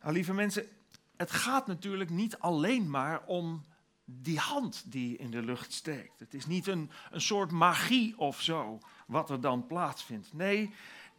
Nou, 0.00 0.12
lieve 0.12 0.34
mensen, 0.34 0.68
het 1.16 1.30
gaat 1.30 1.66
natuurlijk 1.66 2.10
niet 2.10 2.38
alleen 2.38 2.90
maar 2.90 3.22
om 3.26 3.64
die 4.04 4.38
hand 4.38 4.84
die 4.86 5.16
in 5.16 5.30
de 5.30 5.42
lucht 5.42 5.72
steekt. 5.72 6.20
Het 6.20 6.34
is 6.34 6.46
niet 6.46 6.66
een, 6.66 6.90
een 7.10 7.20
soort 7.20 7.50
magie 7.50 8.18
of 8.18 8.40
zo 8.40 8.78
wat 9.06 9.30
er 9.30 9.40
dan 9.40 9.66
plaatsvindt. 9.66 10.32
Nee, 10.32 10.74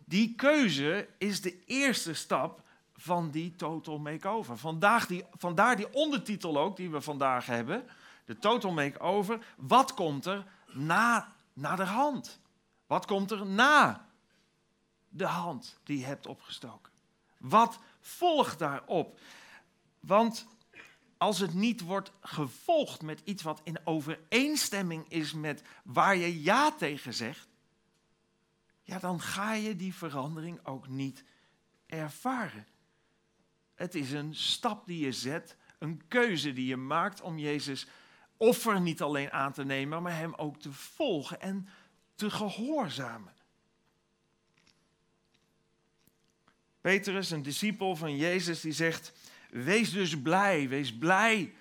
die 0.05 0.35
keuze 0.35 1.07
is 1.17 1.41
de 1.41 1.65
eerste 1.65 2.13
stap 2.13 2.61
van 2.95 3.31
die 3.31 3.55
total 3.55 3.99
makeover. 3.99 4.57
Vandaag 4.57 5.07
die, 5.07 5.23
vandaar 5.37 5.75
die 5.75 5.93
ondertitel 5.93 6.57
ook 6.57 6.77
die 6.77 6.89
we 6.89 7.01
vandaag 7.01 7.45
hebben. 7.45 7.85
De 8.25 8.39
total 8.39 8.71
makeover. 8.71 9.45
Wat 9.57 9.93
komt 9.93 10.25
er 10.25 10.45
na, 10.67 11.36
na 11.53 11.75
de 11.75 11.83
hand? 11.83 12.39
Wat 12.88 13.05
komt 13.05 13.31
er 13.31 13.45
na 13.45 14.09
de 15.09 15.25
hand 15.25 15.79
die 15.83 15.99
je 15.99 16.05
hebt 16.05 16.27
opgestoken? 16.27 16.91
Wat 17.38 17.79
volgt 17.99 18.59
daarop? 18.59 19.19
Want 19.99 20.47
als 21.17 21.39
het 21.39 21.53
niet 21.53 21.81
wordt 21.81 22.12
gevolgd 22.21 23.01
met 23.01 23.21
iets 23.23 23.43
wat 23.43 23.62
in 23.63 23.79
overeenstemming 23.83 25.09
is 25.09 25.33
met 25.33 25.62
waar 25.83 26.15
je 26.15 26.41
ja 26.41 26.71
tegen 26.71 27.13
zegt, 27.13 27.47
ja, 28.81 28.99
dan 28.99 29.21
ga 29.21 29.53
je 29.53 29.75
die 29.75 29.93
verandering 29.93 30.65
ook 30.65 30.88
niet 30.88 31.23
ervaren. 31.86 32.67
Het 33.75 33.95
is 33.95 34.12
een 34.12 34.36
stap 34.36 34.86
die 34.86 35.05
je 35.05 35.12
zet, 35.12 35.57
een 35.79 36.07
keuze 36.07 36.53
die 36.53 36.65
je 36.65 36.77
maakt 36.77 37.21
om 37.21 37.38
Jezus 37.38 37.88
offer 38.43 38.82
niet 38.82 39.01
alleen 39.01 39.32
aan 39.32 39.53
te 39.53 39.63
nemen, 39.63 40.01
maar 40.01 40.17
hem 40.17 40.34
ook 40.34 40.60
te 40.60 40.71
volgen 40.71 41.41
en 41.41 41.67
te 42.15 42.29
gehoorzamen. 42.29 43.34
Petrus, 46.82 47.32
een 47.32 47.43
discipel 47.43 47.95
van 47.95 48.17
Jezus, 48.17 48.62
die 48.62 48.71
zegt: 48.71 49.13
Wees 49.49 49.91
dus 49.91 50.21
blij, 50.21 50.69
wees 50.69 50.97
blij, 50.97 51.53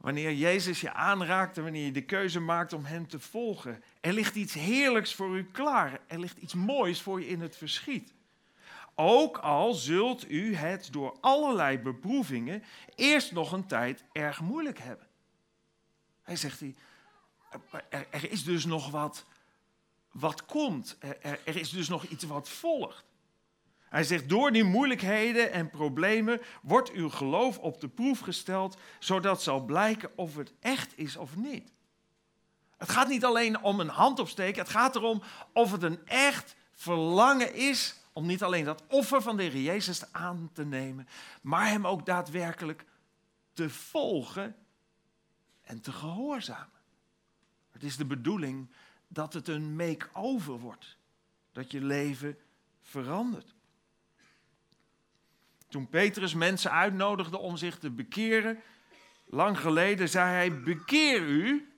Wanneer 0.00 0.32
Jezus 0.32 0.80
je 0.80 0.92
aanraakt 0.92 1.56
en 1.56 1.62
wanneer 1.62 1.84
je 1.84 1.92
de 1.92 2.04
keuze 2.04 2.40
maakt 2.40 2.72
om 2.72 2.84
Hem 2.84 3.08
te 3.08 3.18
volgen. 3.18 3.82
Er 4.00 4.12
ligt 4.12 4.34
iets 4.34 4.54
heerlijks 4.54 5.14
voor 5.14 5.36
u 5.36 5.44
klaar. 5.52 6.00
Er 6.06 6.18
ligt 6.18 6.38
iets 6.38 6.54
moois 6.54 7.00
voor 7.00 7.20
je 7.20 7.28
in 7.28 7.40
het 7.40 7.56
verschiet. 7.56 8.14
Ook 8.94 9.38
al 9.38 9.72
zult 9.72 10.30
u 10.30 10.54
het 10.54 10.88
door 10.92 11.16
allerlei 11.20 11.78
beproevingen 11.78 12.62
eerst 12.94 13.32
nog 13.32 13.52
een 13.52 13.66
tijd 13.66 14.04
erg 14.12 14.40
moeilijk 14.40 14.78
hebben. 14.78 15.09
Hij 16.30 16.38
zegt, 16.38 16.60
hij, 16.60 18.06
er, 18.10 18.30
is 18.30 18.44
dus 18.44 18.64
nog 18.64 18.90
wat, 18.90 19.24
wat 20.10 20.44
komt. 20.44 20.96
Er, 20.98 21.20
er, 21.20 21.40
er 21.44 21.56
is 21.56 21.70
dus 21.70 21.88
nog 21.88 22.04
iets 22.04 22.24
wat 22.24 22.48
volgt. 22.48 23.04
Hij 23.78 24.04
zegt, 24.04 24.28
door 24.28 24.52
die 24.52 24.64
moeilijkheden 24.64 25.52
en 25.52 25.70
problemen 25.70 26.40
wordt 26.62 26.90
uw 26.90 27.10
geloof 27.10 27.58
op 27.58 27.80
de 27.80 27.88
proef 27.88 28.20
gesteld, 28.20 28.76
zodat 28.98 29.42
zal 29.42 29.60
blijken 29.60 30.10
of 30.16 30.36
het 30.36 30.52
echt 30.60 30.98
is 30.98 31.16
of 31.16 31.36
niet. 31.36 31.72
Het 32.76 32.90
gaat 32.90 33.08
niet 33.08 33.24
alleen 33.24 33.62
om 33.62 33.80
een 33.80 33.88
hand 33.88 34.18
opsteken, 34.18 34.62
het 34.62 34.70
gaat 34.70 34.96
erom 34.96 35.22
of 35.52 35.72
het 35.72 35.82
een 35.82 36.06
echt 36.06 36.56
verlangen 36.72 37.54
is 37.54 37.94
om 38.12 38.26
niet 38.26 38.42
alleen 38.42 38.64
dat 38.64 38.82
offer 38.88 39.22
van 39.22 39.36
de 39.36 39.42
Heer 39.42 39.62
Jezus 39.62 40.12
aan 40.12 40.50
te 40.52 40.64
nemen, 40.64 41.08
maar 41.42 41.68
hem 41.68 41.86
ook 41.86 42.06
daadwerkelijk 42.06 42.84
te 43.52 43.70
volgen 43.70 44.56
en 45.70 45.80
te 45.80 45.92
gehoorzamen. 45.92 46.80
Het 47.70 47.82
is 47.82 47.96
de 47.96 48.04
bedoeling 48.04 48.68
dat 49.08 49.32
het 49.32 49.48
een 49.48 49.76
make-over 49.76 50.58
wordt, 50.58 50.96
dat 51.52 51.70
je 51.70 51.80
leven 51.80 52.38
verandert. 52.82 53.54
Toen 55.68 55.88
Petrus 55.88 56.34
mensen 56.34 56.70
uitnodigde 56.70 57.38
om 57.38 57.56
zich 57.56 57.78
te 57.78 57.90
bekeren, 57.90 58.60
lang 59.24 59.58
geleden 59.58 60.08
zei 60.08 60.30
hij: 60.30 60.62
Bekeer 60.62 61.22
u. 61.22 61.72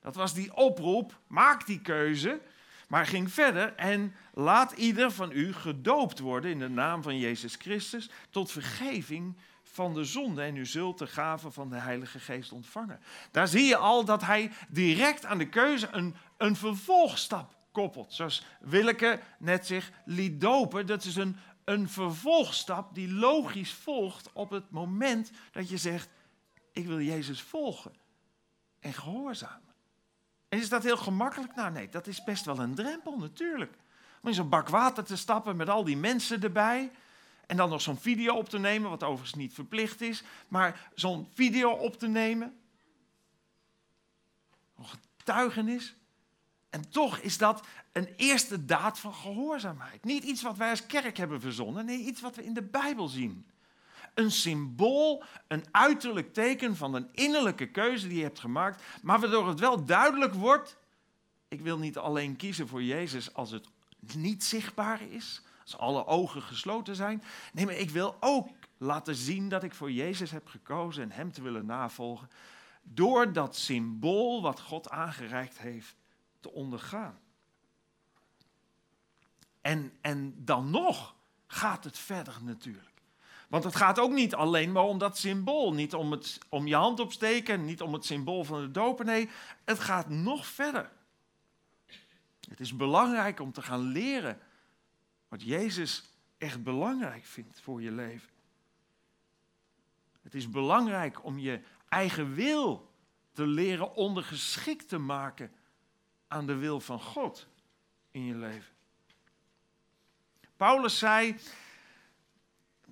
Dat 0.00 0.14
was 0.14 0.34
die 0.34 0.56
oproep, 0.56 1.20
maak 1.26 1.66
die 1.66 1.80
keuze. 1.80 2.40
Maar 2.88 3.06
ging 3.06 3.32
verder 3.32 3.74
en 3.74 4.14
laat 4.32 4.72
ieder 4.72 5.10
van 5.10 5.32
u 5.32 5.52
gedoopt 5.52 6.18
worden 6.18 6.50
in 6.50 6.58
de 6.58 6.68
naam 6.68 7.02
van 7.02 7.18
Jezus 7.18 7.54
Christus 7.54 8.10
tot 8.30 8.50
vergeving 8.50 9.36
van 9.76 9.94
de 9.94 10.04
zonde 10.04 10.42
en 10.42 10.56
u 10.56 10.66
zult 10.66 10.98
de 10.98 11.06
gave 11.06 11.50
van 11.50 11.68
de 11.68 11.76
Heilige 11.76 12.18
Geest 12.18 12.52
ontvangen. 12.52 13.00
Daar 13.30 13.48
zie 13.48 13.64
je 13.64 13.76
al 13.76 14.04
dat 14.04 14.22
hij 14.22 14.52
direct 14.68 15.24
aan 15.24 15.38
de 15.38 15.48
keuze 15.48 15.88
een, 15.90 16.14
een 16.36 16.56
vervolgstap 16.56 17.56
koppelt. 17.72 18.12
Zoals 18.12 18.46
Willeke 18.60 19.20
net 19.38 19.66
zich 19.66 19.90
liet 20.04 20.40
dopen, 20.40 20.86
dat 20.86 21.04
is 21.04 21.16
een, 21.16 21.36
een 21.64 21.88
vervolgstap 21.88 22.94
die 22.94 23.12
logisch 23.12 23.72
volgt 23.72 24.32
op 24.32 24.50
het 24.50 24.70
moment 24.70 25.30
dat 25.52 25.68
je 25.68 25.76
zegt, 25.76 26.08
ik 26.72 26.86
wil 26.86 27.00
Jezus 27.00 27.40
volgen 27.42 27.92
en 28.80 28.92
gehoorzamen. 28.92 29.74
En 30.48 30.58
is 30.58 30.68
dat 30.68 30.82
heel 30.82 30.96
gemakkelijk? 30.96 31.54
Nou 31.54 31.72
nee, 31.72 31.88
dat 31.88 32.06
is 32.06 32.24
best 32.24 32.44
wel 32.44 32.58
een 32.58 32.74
drempel 32.74 33.18
natuurlijk. 33.18 33.72
Om 34.22 34.28
in 34.28 34.34
zo'n 34.34 34.48
bak 34.48 34.68
water 34.68 35.04
te 35.04 35.16
stappen 35.16 35.56
met 35.56 35.68
al 35.68 35.84
die 35.84 35.96
mensen 35.96 36.42
erbij. 36.42 36.90
En 37.46 37.56
dan 37.56 37.70
nog 37.70 37.80
zo'n 37.80 37.98
video 37.98 38.34
op 38.34 38.48
te 38.48 38.58
nemen, 38.58 38.90
wat 38.90 39.02
overigens 39.02 39.34
niet 39.34 39.54
verplicht 39.54 40.00
is. 40.00 40.22
Maar 40.48 40.90
zo'n 40.94 41.28
video 41.34 41.70
op 41.70 41.98
te 41.98 42.08
nemen. 42.08 42.56
Een 44.76 44.84
getuigenis. 44.84 45.96
En 46.70 46.90
toch 46.90 47.18
is 47.18 47.38
dat 47.38 47.66
een 47.92 48.08
eerste 48.16 48.64
daad 48.64 48.98
van 48.98 49.14
gehoorzaamheid. 49.14 50.04
Niet 50.04 50.24
iets 50.24 50.42
wat 50.42 50.56
wij 50.56 50.70
als 50.70 50.86
kerk 50.86 51.16
hebben 51.16 51.40
verzonnen, 51.40 51.84
nee, 51.84 51.98
iets 51.98 52.20
wat 52.20 52.36
we 52.36 52.44
in 52.44 52.54
de 52.54 52.62
Bijbel 52.62 53.08
zien. 53.08 53.46
Een 54.14 54.30
symbool, 54.30 55.24
een 55.48 55.64
uiterlijk 55.70 56.32
teken 56.32 56.76
van 56.76 56.94
een 56.94 57.08
innerlijke 57.12 57.66
keuze 57.66 58.08
die 58.08 58.16
je 58.16 58.22
hebt 58.22 58.40
gemaakt, 58.40 58.82
maar 59.02 59.20
waardoor 59.20 59.48
het 59.48 59.60
wel 59.60 59.84
duidelijk 59.84 60.34
wordt: 60.34 60.76
ik 61.48 61.60
wil 61.60 61.78
niet 61.78 61.98
alleen 61.98 62.36
kiezen 62.36 62.68
voor 62.68 62.82
Jezus 62.82 63.34
als 63.34 63.50
het 63.50 63.66
niet 64.14 64.44
zichtbaar 64.44 65.02
is, 65.10 65.42
als 65.66 65.78
alle 65.78 66.06
ogen 66.06 66.42
gesloten 66.42 66.96
zijn. 66.96 67.22
Nee, 67.52 67.66
maar 67.66 67.74
ik 67.74 67.90
wil 67.90 68.16
ook 68.20 68.48
laten 68.78 69.14
zien 69.14 69.48
dat 69.48 69.62
ik 69.62 69.74
voor 69.74 69.90
Jezus 69.90 70.30
heb 70.30 70.48
gekozen 70.48 71.02
en 71.02 71.10
Hem 71.10 71.32
te 71.32 71.42
willen 71.42 71.66
navolgen. 71.66 72.30
Door 72.82 73.32
dat 73.32 73.56
symbool 73.56 74.42
wat 74.42 74.60
God 74.60 74.90
aangereikt 74.90 75.58
heeft 75.58 75.96
te 76.40 76.52
ondergaan. 76.52 77.18
En, 79.60 79.92
en 80.00 80.34
dan 80.44 80.70
nog 80.70 81.14
gaat 81.46 81.84
het 81.84 81.98
verder 81.98 82.34
natuurlijk. 82.42 82.94
Want 83.48 83.64
het 83.64 83.76
gaat 83.76 83.98
ook 83.98 84.12
niet 84.12 84.34
alleen 84.34 84.72
maar 84.72 84.82
om 84.82 84.98
dat 84.98 85.18
symbool. 85.18 85.72
Niet 85.72 85.94
om, 85.94 86.10
het, 86.10 86.38
om 86.48 86.66
je 86.66 86.74
hand 86.74 87.00
opsteken, 87.00 87.64
niet 87.64 87.82
om 87.82 87.92
het 87.92 88.04
symbool 88.04 88.44
van 88.44 88.60
de 88.60 88.70
dopen. 88.70 89.06
Nee, 89.06 89.28
het 89.64 89.78
gaat 89.78 90.08
nog 90.08 90.46
verder. 90.46 90.90
Het 92.48 92.60
is 92.60 92.76
belangrijk 92.76 93.40
om 93.40 93.52
te 93.52 93.62
gaan 93.62 93.80
leren 93.80 94.38
wat 95.28 95.42
Jezus 95.42 96.04
echt 96.38 96.62
belangrijk 96.62 97.24
vindt 97.24 97.60
voor 97.60 97.82
je 97.82 97.92
leven. 97.92 98.28
Het 100.22 100.34
is 100.34 100.50
belangrijk 100.50 101.24
om 101.24 101.38
je 101.38 101.60
eigen 101.88 102.34
wil 102.34 102.90
te 103.32 103.46
leren 103.46 103.94
ondergeschikt 103.94 104.88
te 104.88 104.98
maken 104.98 105.52
aan 106.28 106.46
de 106.46 106.54
wil 106.54 106.80
van 106.80 107.00
God 107.00 107.46
in 108.10 108.24
je 108.24 108.34
leven. 108.34 108.74
Paulus 110.56 110.98
zei, 110.98 111.36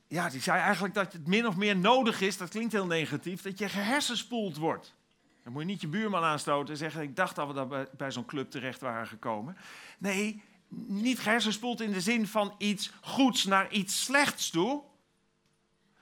ja, 0.07 0.29
die 0.29 0.41
zei 0.41 0.61
eigenlijk 0.61 0.95
dat 0.95 1.13
het 1.13 1.27
min 1.27 1.47
of 1.47 1.57
meer 1.57 1.77
nodig 1.77 2.21
is, 2.21 2.37
dat 2.37 2.49
klinkt 2.49 2.73
heel 2.73 2.87
negatief, 2.87 3.43
dat 3.43 3.59
je 3.59 3.69
gehersenspoeld 3.69 4.57
wordt. 4.57 4.95
Dan 5.43 5.53
moet 5.53 5.63
je 5.63 5.69
niet 5.69 5.81
je 5.81 5.89
buurman 5.89 6.23
aanstoten 6.23 6.73
en 6.73 6.79
zeggen, 6.79 7.03
ik 7.03 7.17
dacht 7.17 7.37
dat 7.37 7.69
we 7.69 7.89
bij 7.97 8.11
zo'n 8.11 8.25
club 8.25 8.51
terecht 8.51 8.81
waren 8.81 9.07
gekomen. 9.07 9.57
Nee, 9.99 10.43
niet 10.87 11.19
gehersenspoeld 11.19 11.81
in 11.81 11.93
de 11.93 12.01
zin 12.01 12.27
van 12.27 12.55
iets 12.59 12.93
goeds 13.01 13.45
naar 13.45 13.73
iets 13.73 14.05
slechts 14.05 14.51
toe. 14.51 14.83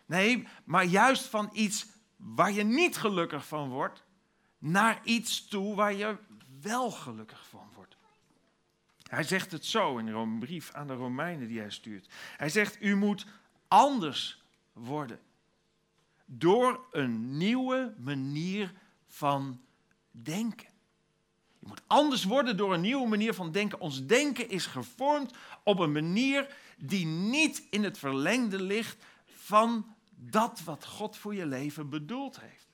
Nee, 0.07 0.49
maar 0.65 0.85
juist 0.85 1.27
van 1.27 1.51
iets 1.53 1.87
waar 2.17 2.53
je 2.53 2.63
niet 2.63 2.97
gelukkig 2.97 3.47
van 3.47 3.69
wordt, 3.69 4.05
naar 4.59 5.01
iets 5.05 5.49
toe 5.49 5.75
waar 5.75 5.95
je 5.95 6.17
wel 6.61 6.91
gelukkig 6.91 7.47
van 7.49 7.69
wordt. 7.75 7.97
Hij 9.03 9.23
zegt 9.23 9.53
het 9.53 9.65
zo 9.65 9.99
in 9.99 10.07
een 10.07 10.39
brief 10.39 10.73
aan 10.73 10.87
de 10.87 10.95
Romeinen 10.95 11.49
die 11.49 11.59
hij 11.59 11.71
stuurt. 11.71 12.09
Hij 12.37 12.49
zegt, 12.49 12.83
u 12.83 12.97
moet 12.97 13.27
anders 13.69 14.43
worden. 14.73 15.21
Door 16.25 16.87
een 16.91 17.37
nieuwe 17.37 17.95
manier 17.99 18.73
van 19.07 19.61
denken. 20.11 20.72
Je 21.63 21.69
moet 21.69 21.83
anders 21.87 22.25
worden 22.25 22.57
door 22.57 22.75
een 22.75 22.81
nieuwe 22.81 23.09
manier 23.09 23.35
van 23.35 23.53
denken. 23.53 23.81
Ons 23.81 24.07
denken 24.07 24.49
is 24.49 24.67
gevormd 24.67 25.35
op 25.65 25.79
een 25.79 25.93
manier 25.93 26.55
die 26.79 27.07
niet 27.07 27.67
in 27.71 27.85
het 27.85 27.99
verlengde 27.99 28.63
ligt 28.63 29.05
van 29.27 29.95
dat 30.15 30.63
wat 30.65 30.87
God 30.87 31.17
voor 31.17 31.35
je 31.35 31.47
leven 31.47 31.89
bedoeld 31.89 32.41
heeft. 32.41 32.67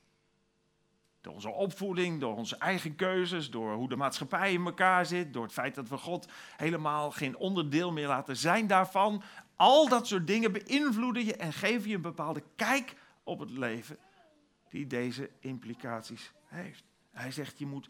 Door 1.20 1.32
onze 1.32 1.48
opvoeding, 1.48 2.20
door 2.20 2.36
onze 2.36 2.56
eigen 2.56 2.96
keuzes, 2.96 3.50
door 3.50 3.74
hoe 3.74 3.88
de 3.88 3.96
maatschappij 3.96 4.52
in 4.52 4.64
elkaar 4.64 5.06
zit, 5.06 5.32
door 5.32 5.42
het 5.42 5.52
feit 5.52 5.74
dat 5.74 5.88
we 5.88 5.96
God 5.96 6.28
helemaal 6.56 7.10
geen 7.10 7.36
onderdeel 7.36 7.92
meer 7.92 8.08
laten 8.08 8.36
zijn 8.36 8.66
daarvan. 8.66 9.22
Al 9.56 9.88
dat 9.88 10.06
soort 10.06 10.26
dingen 10.26 10.52
beïnvloeden 10.52 11.24
je 11.24 11.36
en 11.36 11.52
geven 11.52 11.88
je 11.88 11.94
een 11.94 12.00
bepaalde 12.00 12.42
kijk 12.56 12.94
op 13.22 13.38
het 13.38 13.50
leven 13.50 13.98
die 14.70 14.86
deze 14.86 15.30
implicaties 15.40 16.32
heeft. 16.44 16.84
Hij 17.10 17.30
zegt 17.30 17.58
je 17.58 17.66
moet 17.66 17.88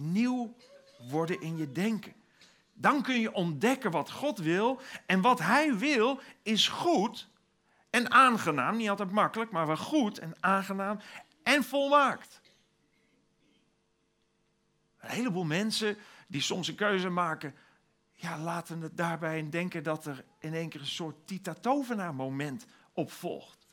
nieuw 0.00 0.54
worden 1.08 1.40
in 1.40 1.56
je 1.56 1.72
denken. 1.72 2.12
Dan 2.72 3.02
kun 3.02 3.20
je 3.20 3.32
ontdekken 3.32 3.90
wat 3.90 4.10
God 4.10 4.38
wil 4.38 4.80
en 5.06 5.20
wat 5.20 5.38
Hij 5.38 5.76
wil 5.76 6.20
is 6.42 6.68
goed 6.68 7.28
en 7.90 8.10
aangenaam, 8.10 8.76
niet 8.76 8.88
altijd 8.88 9.10
makkelijk, 9.10 9.50
maar 9.50 9.66
wel 9.66 9.76
goed 9.76 10.18
en 10.18 10.34
aangenaam 10.40 10.98
en 11.42 11.64
volmaakt. 11.64 12.40
Een 14.98 15.10
heleboel 15.10 15.44
mensen 15.44 15.96
die 16.26 16.40
soms 16.40 16.68
een 16.68 16.74
keuze 16.74 17.08
maken, 17.08 17.54
ja, 18.14 18.38
laten 18.38 18.80
het 18.80 18.96
daarbij 18.96 19.38
denken 19.50 19.82
dat 19.82 20.06
er 20.06 20.24
in 20.38 20.54
één 20.54 20.68
keer 20.68 20.80
een 20.80 20.86
soort 20.86 21.26
tita 21.26 22.12
moment 22.12 22.66
op 22.92 23.12
volgt. 23.12 23.68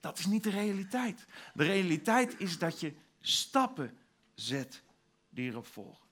Dat 0.00 0.18
is 0.18 0.26
niet 0.26 0.42
de 0.42 0.50
realiteit. 0.50 1.26
De 1.54 1.64
realiteit 1.64 2.40
is 2.40 2.58
dat 2.58 2.80
je 2.80 2.94
stappen 3.20 3.98
zet 4.34 4.82
volgen. 5.62 6.06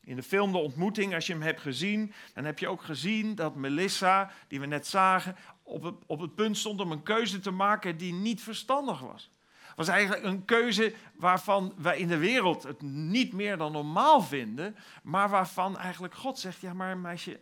In 0.00 0.16
de 0.16 0.22
film 0.22 0.52
De 0.52 0.58
Ontmoeting, 0.58 1.14
als 1.14 1.26
je 1.26 1.32
hem 1.32 1.42
hebt 1.42 1.60
gezien, 1.60 2.12
dan 2.34 2.44
heb 2.44 2.58
je 2.58 2.68
ook 2.68 2.82
gezien 2.82 3.34
dat 3.34 3.54
Melissa, 3.54 4.30
die 4.48 4.60
we 4.60 4.66
net 4.66 4.86
zagen, 4.86 5.36
op 5.62 5.82
het, 5.82 5.94
op 6.06 6.20
het 6.20 6.34
punt 6.34 6.56
stond 6.56 6.80
om 6.80 6.92
een 6.92 7.02
keuze 7.02 7.40
te 7.40 7.50
maken 7.50 7.96
die 7.96 8.12
niet 8.12 8.42
verstandig 8.42 9.00
was. 9.00 9.30
Was 9.76 9.88
eigenlijk 9.88 10.24
een 10.24 10.44
keuze 10.44 10.94
waarvan 11.14 11.74
wij 11.76 11.98
in 11.98 12.08
de 12.08 12.18
wereld 12.18 12.62
het 12.62 12.82
niet 12.82 13.32
meer 13.32 13.56
dan 13.56 13.72
normaal 13.72 14.20
vinden, 14.20 14.76
maar 15.02 15.28
waarvan 15.28 15.78
eigenlijk 15.78 16.14
God 16.14 16.38
zegt, 16.38 16.60
ja 16.60 16.72
maar 16.72 16.98
meisje, 16.98 17.40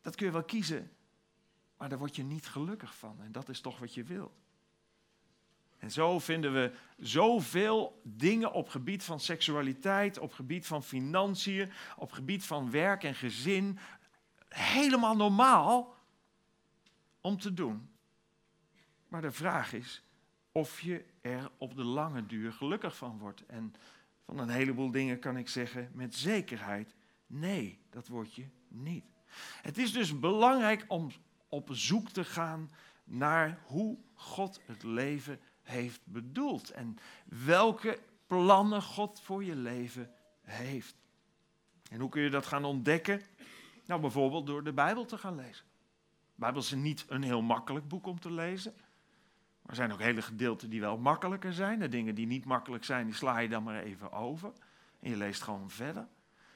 dat 0.00 0.14
kun 0.14 0.26
je 0.26 0.32
wel 0.32 0.44
kiezen, 0.44 0.90
maar 1.76 1.88
daar 1.88 1.98
word 1.98 2.16
je 2.16 2.22
niet 2.22 2.46
gelukkig 2.46 2.94
van 2.94 3.20
en 3.20 3.32
dat 3.32 3.48
is 3.48 3.60
toch 3.60 3.78
wat 3.78 3.94
je 3.94 4.02
wilt. 4.02 4.47
En 5.78 5.90
zo 5.90 6.18
vinden 6.18 6.52
we 6.52 6.72
zoveel 6.98 8.00
dingen 8.02 8.52
op 8.52 8.68
gebied 8.68 9.02
van 9.02 9.20
seksualiteit, 9.20 10.18
op 10.18 10.32
gebied 10.32 10.66
van 10.66 10.82
financiën, 10.82 11.70
op 11.96 12.12
gebied 12.12 12.44
van 12.44 12.70
werk 12.70 13.04
en 13.04 13.14
gezin. 13.14 13.78
Helemaal 14.48 15.16
normaal 15.16 15.96
om 17.20 17.38
te 17.38 17.54
doen. 17.54 17.88
Maar 19.08 19.22
de 19.22 19.32
vraag 19.32 19.72
is 19.72 20.02
of 20.52 20.80
je 20.80 21.04
er 21.20 21.50
op 21.58 21.76
de 21.76 21.84
lange 21.84 22.26
duur 22.26 22.52
gelukkig 22.52 22.96
van 22.96 23.18
wordt. 23.18 23.46
En 23.46 23.74
van 24.24 24.38
een 24.38 24.48
heleboel 24.48 24.90
dingen 24.90 25.18
kan 25.18 25.36
ik 25.36 25.48
zeggen 25.48 25.90
met 25.92 26.14
zekerheid: 26.14 26.94
nee, 27.26 27.78
dat 27.90 28.08
word 28.08 28.34
je 28.34 28.46
niet. 28.68 29.04
Het 29.62 29.78
is 29.78 29.92
dus 29.92 30.18
belangrijk 30.18 30.84
om 30.88 31.10
op 31.48 31.68
zoek 31.72 32.08
te 32.08 32.24
gaan 32.24 32.70
naar 33.04 33.58
hoe 33.66 33.98
God 34.14 34.60
het 34.66 34.82
leven 34.82 35.40
heeft 35.68 36.00
bedoeld 36.04 36.70
en 36.70 36.96
welke 37.24 37.98
plannen 38.26 38.82
God 38.82 39.20
voor 39.20 39.44
je 39.44 39.56
leven 39.56 40.10
heeft. 40.42 40.96
En 41.90 42.00
hoe 42.00 42.08
kun 42.08 42.22
je 42.22 42.30
dat 42.30 42.46
gaan 42.46 42.64
ontdekken? 42.64 43.22
Nou, 43.86 44.00
bijvoorbeeld 44.00 44.46
door 44.46 44.64
de 44.64 44.72
Bijbel 44.72 45.04
te 45.04 45.18
gaan 45.18 45.34
lezen. 45.34 45.64
De 46.34 46.40
Bijbel 46.44 46.60
is 46.60 46.72
niet 46.72 47.04
een 47.08 47.22
heel 47.22 47.42
makkelijk 47.42 47.88
boek 47.88 48.06
om 48.06 48.20
te 48.20 48.32
lezen. 48.32 48.74
Er 49.66 49.74
zijn 49.74 49.92
ook 49.92 50.00
hele 50.00 50.22
gedeelten 50.22 50.70
die 50.70 50.80
wel 50.80 50.98
makkelijker 50.98 51.52
zijn. 51.52 51.78
De 51.78 51.88
dingen 51.88 52.14
die 52.14 52.26
niet 52.26 52.44
makkelijk 52.44 52.84
zijn, 52.84 53.06
die 53.06 53.14
sla 53.14 53.38
je 53.38 53.48
dan 53.48 53.62
maar 53.62 53.82
even 53.82 54.12
over. 54.12 54.52
En 55.00 55.10
je 55.10 55.16
leest 55.16 55.42
gewoon 55.42 55.70
verder. 55.70 56.06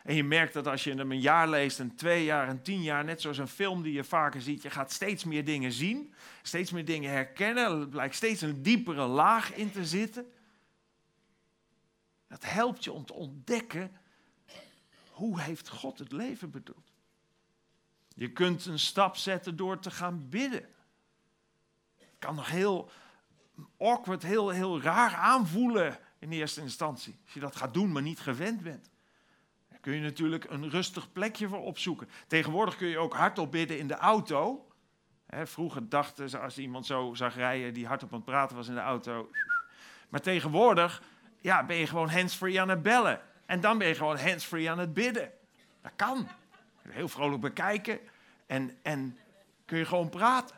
En 0.03 0.15
je 0.15 0.25
merkt 0.25 0.53
dat 0.53 0.67
als 0.67 0.85
je 0.85 0.95
hem 0.95 1.11
een 1.11 1.21
jaar 1.21 1.49
leest, 1.49 1.79
een 1.79 1.95
twee 1.95 2.25
jaar, 2.25 2.49
een 2.49 2.63
tien 2.63 2.83
jaar, 2.83 3.05
net 3.05 3.21
zoals 3.21 3.39
een 3.39 3.49
film 3.49 3.83
die 3.83 3.93
je 3.93 4.05
vaker 4.05 4.43
ziet, 4.43 4.63
je 4.63 4.71
gaat 4.71 4.93
steeds 4.93 5.25
meer 5.25 5.45
dingen 5.45 5.73
zien, 5.73 6.15
steeds 6.43 6.71
meer 6.71 6.85
dingen 6.85 7.11
herkennen, 7.11 7.81
er 7.81 7.89
blijkt 7.89 8.15
steeds 8.15 8.41
een 8.41 8.63
diepere 8.63 9.07
laag 9.07 9.55
in 9.55 9.71
te 9.71 9.87
zitten. 9.87 10.33
Dat 12.29 12.45
helpt 12.45 12.85
je 12.85 12.93
om 12.93 13.05
te 13.05 13.13
ontdekken 13.13 13.93
hoe 15.11 15.41
heeft 15.41 15.69
God 15.69 15.99
het 15.99 16.13
leven 16.13 16.51
bedoeld. 16.51 16.93
Je 18.15 18.33
kunt 18.33 18.67
een 18.67 18.79
stap 18.79 19.17
zetten 19.17 19.57
door 19.57 19.79
te 19.79 19.91
gaan 19.91 20.29
bidden. 20.29 20.69
Het 21.99 22.19
kan 22.19 22.35
nog 22.35 22.49
heel 22.49 22.91
awkward, 23.79 24.23
heel, 24.23 24.49
heel 24.49 24.81
raar 24.81 25.15
aanvoelen 25.15 25.99
in 26.19 26.33
eerste 26.33 26.61
instantie. 26.61 27.19
Als 27.25 27.35
je 27.35 27.41
dat 27.41 27.57
gaat 27.57 27.75
doen, 27.75 27.93
maar 27.93 28.03
niet 28.03 28.21
gewend 28.21 28.63
bent 28.63 28.91
kun 29.83 29.95
je 29.95 30.01
natuurlijk 30.01 30.45
een 30.49 30.71
rustig 30.71 31.13
plekje 31.13 31.49
voor 31.49 31.63
opzoeken. 31.63 32.09
Tegenwoordig 32.27 32.77
kun 32.77 32.89
je 32.89 32.99
ook 32.99 33.15
hardop 33.15 33.51
bidden 33.51 33.79
in 33.79 33.87
de 33.87 33.97
auto. 33.97 34.67
vroeger 35.29 35.89
dachten 35.89 36.29
ze 36.31 36.39
als 36.39 36.59
iemand 36.59 36.87
zo 36.87 37.15
zag 37.15 37.35
rijden 37.35 37.75
die 37.75 37.87
hardop 37.87 38.11
aan 38.13 38.17
het 38.17 38.25
praten 38.25 38.57
was 38.57 38.69
in 38.69 38.75
de 38.75 38.81
auto. 38.81 39.31
Maar 40.09 40.21
tegenwoordig 40.21 41.03
ja, 41.41 41.65
ben 41.65 41.77
je 41.77 41.87
gewoon 41.87 42.11
handsfree 42.11 42.61
aan 42.61 42.69
het 42.69 42.83
bellen. 42.83 43.21
En 43.47 43.61
dan 43.61 43.79
ben 43.79 43.89
je 43.89 43.95
gewoon 43.95 44.19
handsfree 44.19 44.71
aan 44.71 44.79
het 44.79 44.95
bidden. 44.95 45.31
Dat 45.83 45.93
kan. 45.97 46.29
Heel 46.89 47.09
vrolijk 47.09 47.41
bekijken 47.41 47.99
en, 48.47 48.79
en 48.83 49.19
kun 49.65 49.79
je 49.79 49.85
gewoon 49.85 50.09
praten. 50.09 50.57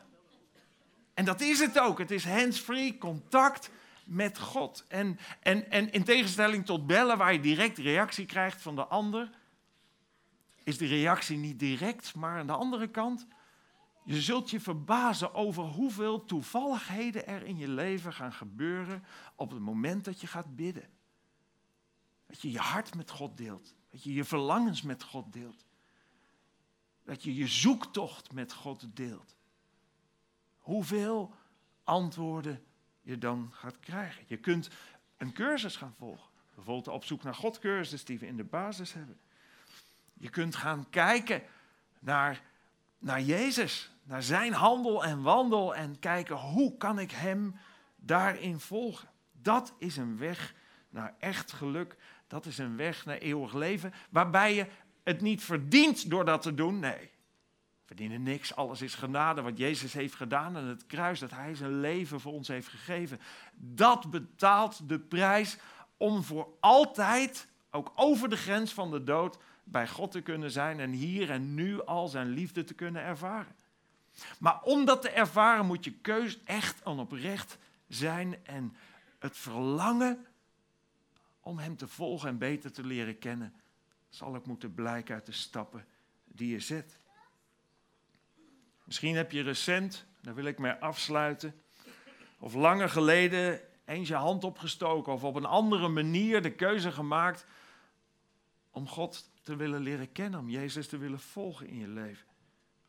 En 1.13 1.25
dat 1.25 1.41
is 1.41 1.59
het 1.59 1.79
ook. 1.79 1.97
Het 1.97 2.11
is 2.11 2.25
handsfree, 2.25 2.97
contact 2.97 3.69
met 4.05 4.39
God. 4.39 4.85
En, 4.87 5.19
en, 5.39 5.71
en 5.71 5.91
in 5.91 6.03
tegenstelling 6.03 6.65
tot 6.65 6.87
bellen, 6.87 7.17
waar 7.17 7.33
je 7.33 7.39
direct 7.39 7.77
reactie 7.77 8.25
krijgt 8.25 8.61
van 8.61 8.75
de 8.75 8.85
ander, 8.85 9.29
is 10.63 10.77
de 10.77 10.85
reactie 10.85 11.37
niet 11.37 11.59
direct, 11.59 12.15
maar 12.15 12.39
aan 12.39 12.47
de 12.47 12.53
andere 12.53 12.87
kant, 12.87 13.27
je 14.03 14.21
zult 14.21 14.49
je 14.49 14.59
verbazen 14.59 15.33
over 15.33 15.63
hoeveel 15.63 16.25
toevalligheden 16.25 17.27
er 17.27 17.43
in 17.43 17.57
je 17.57 17.67
leven 17.67 18.13
gaan 18.13 18.33
gebeuren 18.33 19.03
op 19.35 19.51
het 19.51 19.59
moment 19.59 20.05
dat 20.05 20.21
je 20.21 20.27
gaat 20.27 20.55
bidden. 20.55 20.89
Dat 22.27 22.41
je 22.41 22.51
je 22.51 22.59
hart 22.59 22.95
met 22.95 23.09
God 23.09 23.37
deelt. 23.37 23.75
Dat 23.89 24.03
je 24.03 24.13
je 24.13 24.23
verlangens 24.23 24.81
met 24.81 25.03
God 25.03 25.33
deelt. 25.33 25.65
Dat 27.03 27.23
je 27.23 27.35
je 27.35 27.47
zoektocht 27.47 28.33
met 28.33 28.53
God 28.53 28.95
deelt. 28.95 29.35
Hoeveel 30.57 31.33
antwoorden 31.83 32.63
je 33.05 33.17
dan 33.17 33.49
gaat 33.53 33.79
krijgen. 33.79 34.23
Je 34.27 34.37
kunt 34.37 34.69
een 35.17 35.33
cursus 35.33 35.75
gaan 35.75 35.93
volgen. 35.97 36.29
Bijvoorbeeld 36.55 36.85
de 36.85 36.91
Op 36.91 37.03
zoek 37.03 37.23
naar 37.23 37.35
God 37.35 37.59
cursus 37.59 38.05
die 38.05 38.19
we 38.19 38.27
in 38.27 38.37
de 38.37 38.43
basis 38.43 38.93
hebben. 38.93 39.19
Je 40.13 40.29
kunt 40.29 40.55
gaan 40.55 40.89
kijken 40.89 41.41
naar, 41.99 42.41
naar 42.97 43.21
Jezus, 43.21 43.91
naar 44.03 44.23
zijn 44.23 44.53
handel 44.53 45.05
en 45.05 45.21
wandel 45.21 45.75
en 45.75 45.99
kijken 45.99 46.35
hoe 46.35 46.77
kan 46.77 46.99
ik 46.99 47.11
hem 47.11 47.55
daarin 47.95 48.59
volgen. 48.59 49.09
Dat 49.31 49.73
is 49.77 49.97
een 49.97 50.17
weg 50.17 50.53
naar 50.89 51.13
echt 51.19 51.51
geluk. 51.51 51.95
Dat 52.27 52.45
is 52.45 52.57
een 52.57 52.75
weg 52.75 53.05
naar 53.05 53.17
eeuwig 53.17 53.53
leven, 53.53 53.93
waarbij 54.09 54.55
je 54.55 54.67
het 55.03 55.21
niet 55.21 55.43
verdient 55.43 56.09
door 56.09 56.25
dat 56.25 56.41
te 56.41 56.53
doen. 56.53 56.79
Nee, 56.79 57.11
verdienen 57.85 58.23
niks, 58.23 58.55
alles 58.55 58.81
is 58.81 58.95
genade. 58.95 59.41
Wat 59.41 59.57
Jezus 59.57 59.93
heeft 59.93 60.15
gedaan 60.15 60.57
aan 60.57 60.67
het 60.67 60.85
kruis, 60.85 61.19
dat 61.19 61.31
Hij 61.31 61.55
zijn 61.55 61.79
leven 61.79 62.19
voor 62.19 62.33
ons 62.33 62.47
heeft 62.47 62.67
gegeven. 62.67 63.19
Dat 63.55 64.11
betaalt 64.11 64.89
de 64.89 64.99
prijs 64.99 65.57
om 65.97 66.23
voor 66.23 66.47
altijd, 66.59 67.47
ook 67.71 67.91
over 67.95 68.29
de 68.29 68.37
grens 68.37 68.73
van 68.73 68.91
de 68.91 69.03
dood, 69.03 69.37
bij 69.63 69.87
God 69.87 70.11
te 70.11 70.21
kunnen 70.21 70.51
zijn 70.51 70.79
en 70.79 70.91
hier 70.91 71.31
en 71.31 71.53
nu 71.53 71.85
al 71.85 72.07
zijn 72.07 72.27
liefde 72.27 72.63
te 72.63 72.73
kunnen 72.73 73.01
ervaren. 73.01 73.55
Maar 74.39 74.61
om 74.61 74.85
dat 74.85 75.01
te 75.01 75.09
ervaren 75.09 75.65
moet 75.65 75.83
je 75.83 75.91
keus 75.91 76.43
echt 76.43 76.81
en 76.81 76.99
oprecht 76.99 77.57
zijn 77.87 78.45
en 78.45 78.75
het 79.19 79.37
verlangen 79.37 80.25
om 81.39 81.57
Hem 81.57 81.77
te 81.77 81.87
volgen 81.87 82.29
en 82.29 82.37
beter 82.37 82.71
te 82.71 82.83
leren 82.83 83.19
kennen, 83.19 83.53
zal 84.09 84.35
ook 84.35 84.45
moeten 84.45 84.73
blijken 84.73 85.15
uit 85.15 85.25
de 85.25 85.31
stappen 85.31 85.85
die 86.25 86.49
je 86.49 86.59
zet. 86.59 86.99
Misschien 88.85 89.15
heb 89.15 89.31
je 89.31 89.41
recent, 89.41 90.05
daar 90.21 90.35
wil 90.35 90.45
ik 90.45 90.59
mee 90.59 90.71
afsluiten, 90.71 91.61
of 92.39 92.53
langer 92.53 92.89
geleden 92.89 93.61
eens 93.85 94.07
je 94.07 94.15
hand 94.15 94.43
opgestoken 94.43 95.13
of 95.13 95.23
op 95.23 95.35
een 95.35 95.45
andere 95.45 95.87
manier 95.87 96.41
de 96.41 96.51
keuze 96.51 96.91
gemaakt 96.91 97.45
om 98.71 98.87
God 98.87 99.29
te 99.43 99.55
willen 99.55 99.81
leren 99.81 100.11
kennen, 100.11 100.39
om 100.39 100.49
Jezus 100.49 100.87
te 100.87 100.97
willen 100.97 101.19
volgen 101.19 101.67
in 101.67 101.77
je 101.77 101.87
leven. 101.87 102.27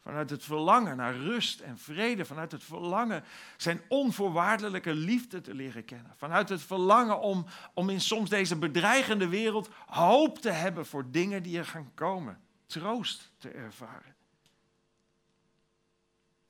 Vanuit 0.01 0.31
het 0.31 0.45
verlangen 0.45 0.97
naar 0.97 1.17
rust 1.17 1.61
en 1.61 1.79
vrede, 1.79 2.25
vanuit 2.25 2.53
het 2.53 2.65
verlangen 2.65 3.25
zijn 3.57 3.81
onvoorwaardelijke 3.89 4.95
liefde 4.95 5.41
te 5.41 5.55
leren 5.55 5.85
kennen. 5.85 6.13
Vanuit 6.17 6.49
het 6.49 6.63
verlangen 6.63 7.21
om, 7.21 7.47
om 7.75 7.91
in 7.91 8.01
soms 8.01 8.31
deze 8.31 8.57
bedreigende 8.59 9.29
wereld 9.29 9.71
hoop 9.87 10.39
te 10.39 10.51
hebben 10.51 10.87
voor 10.87 11.11
dingen 11.11 11.43
die 11.43 11.59
er 11.59 11.67
gaan 11.67 11.91
komen. 11.95 12.41
Troost 12.67 13.33
te 13.39 13.51
ervaren 13.51 14.17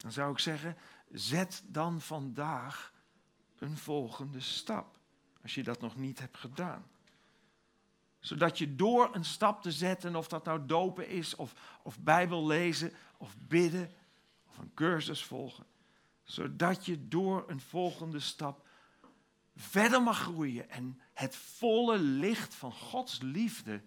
dan 0.07 0.15
zou 0.15 0.33
ik 0.33 0.39
zeggen, 0.39 0.77
zet 1.11 1.63
dan 1.67 2.01
vandaag 2.01 2.93
een 3.59 3.77
volgende 3.77 4.41
stap. 4.41 4.99
Als 5.43 5.55
je 5.55 5.63
dat 5.63 5.81
nog 5.81 5.97
niet 5.97 6.19
hebt 6.19 6.37
gedaan. 6.37 6.87
Zodat 8.19 8.59
je 8.59 8.77
door 8.77 9.15
een 9.15 9.25
stap 9.25 9.63
te 9.63 9.73
zetten, 9.73 10.17
of 10.17 10.29
dat 10.29 10.45
nou 10.45 10.67
dopen 10.67 11.09
is, 11.09 11.35
of, 11.35 11.79
of 11.83 11.99
Bijbel 11.99 12.47
lezen, 12.47 12.93
of 13.17 13.37
bidden, 13.39 13.95
of 14.49 14.59
een 14.59 14.75
cursus 14.75 15.25
volgen. 15.25 15.67
Zodat 16.25 16.87
je 16.87 17.09
door 17.09 17.45
een 17.47 17.61
volgende 17.61 18.21
stap 18.21 18.67
verder 19.57 20.03
mag 20.03 20.19
groeien 20.19 20.71
en 20.71 21.01
het 21.13 21.37
volle 21.37 21.99
licht 21.99 22.55
van 22.55 22.73
Gods 22.73 23.21
liefde 23.21 23.83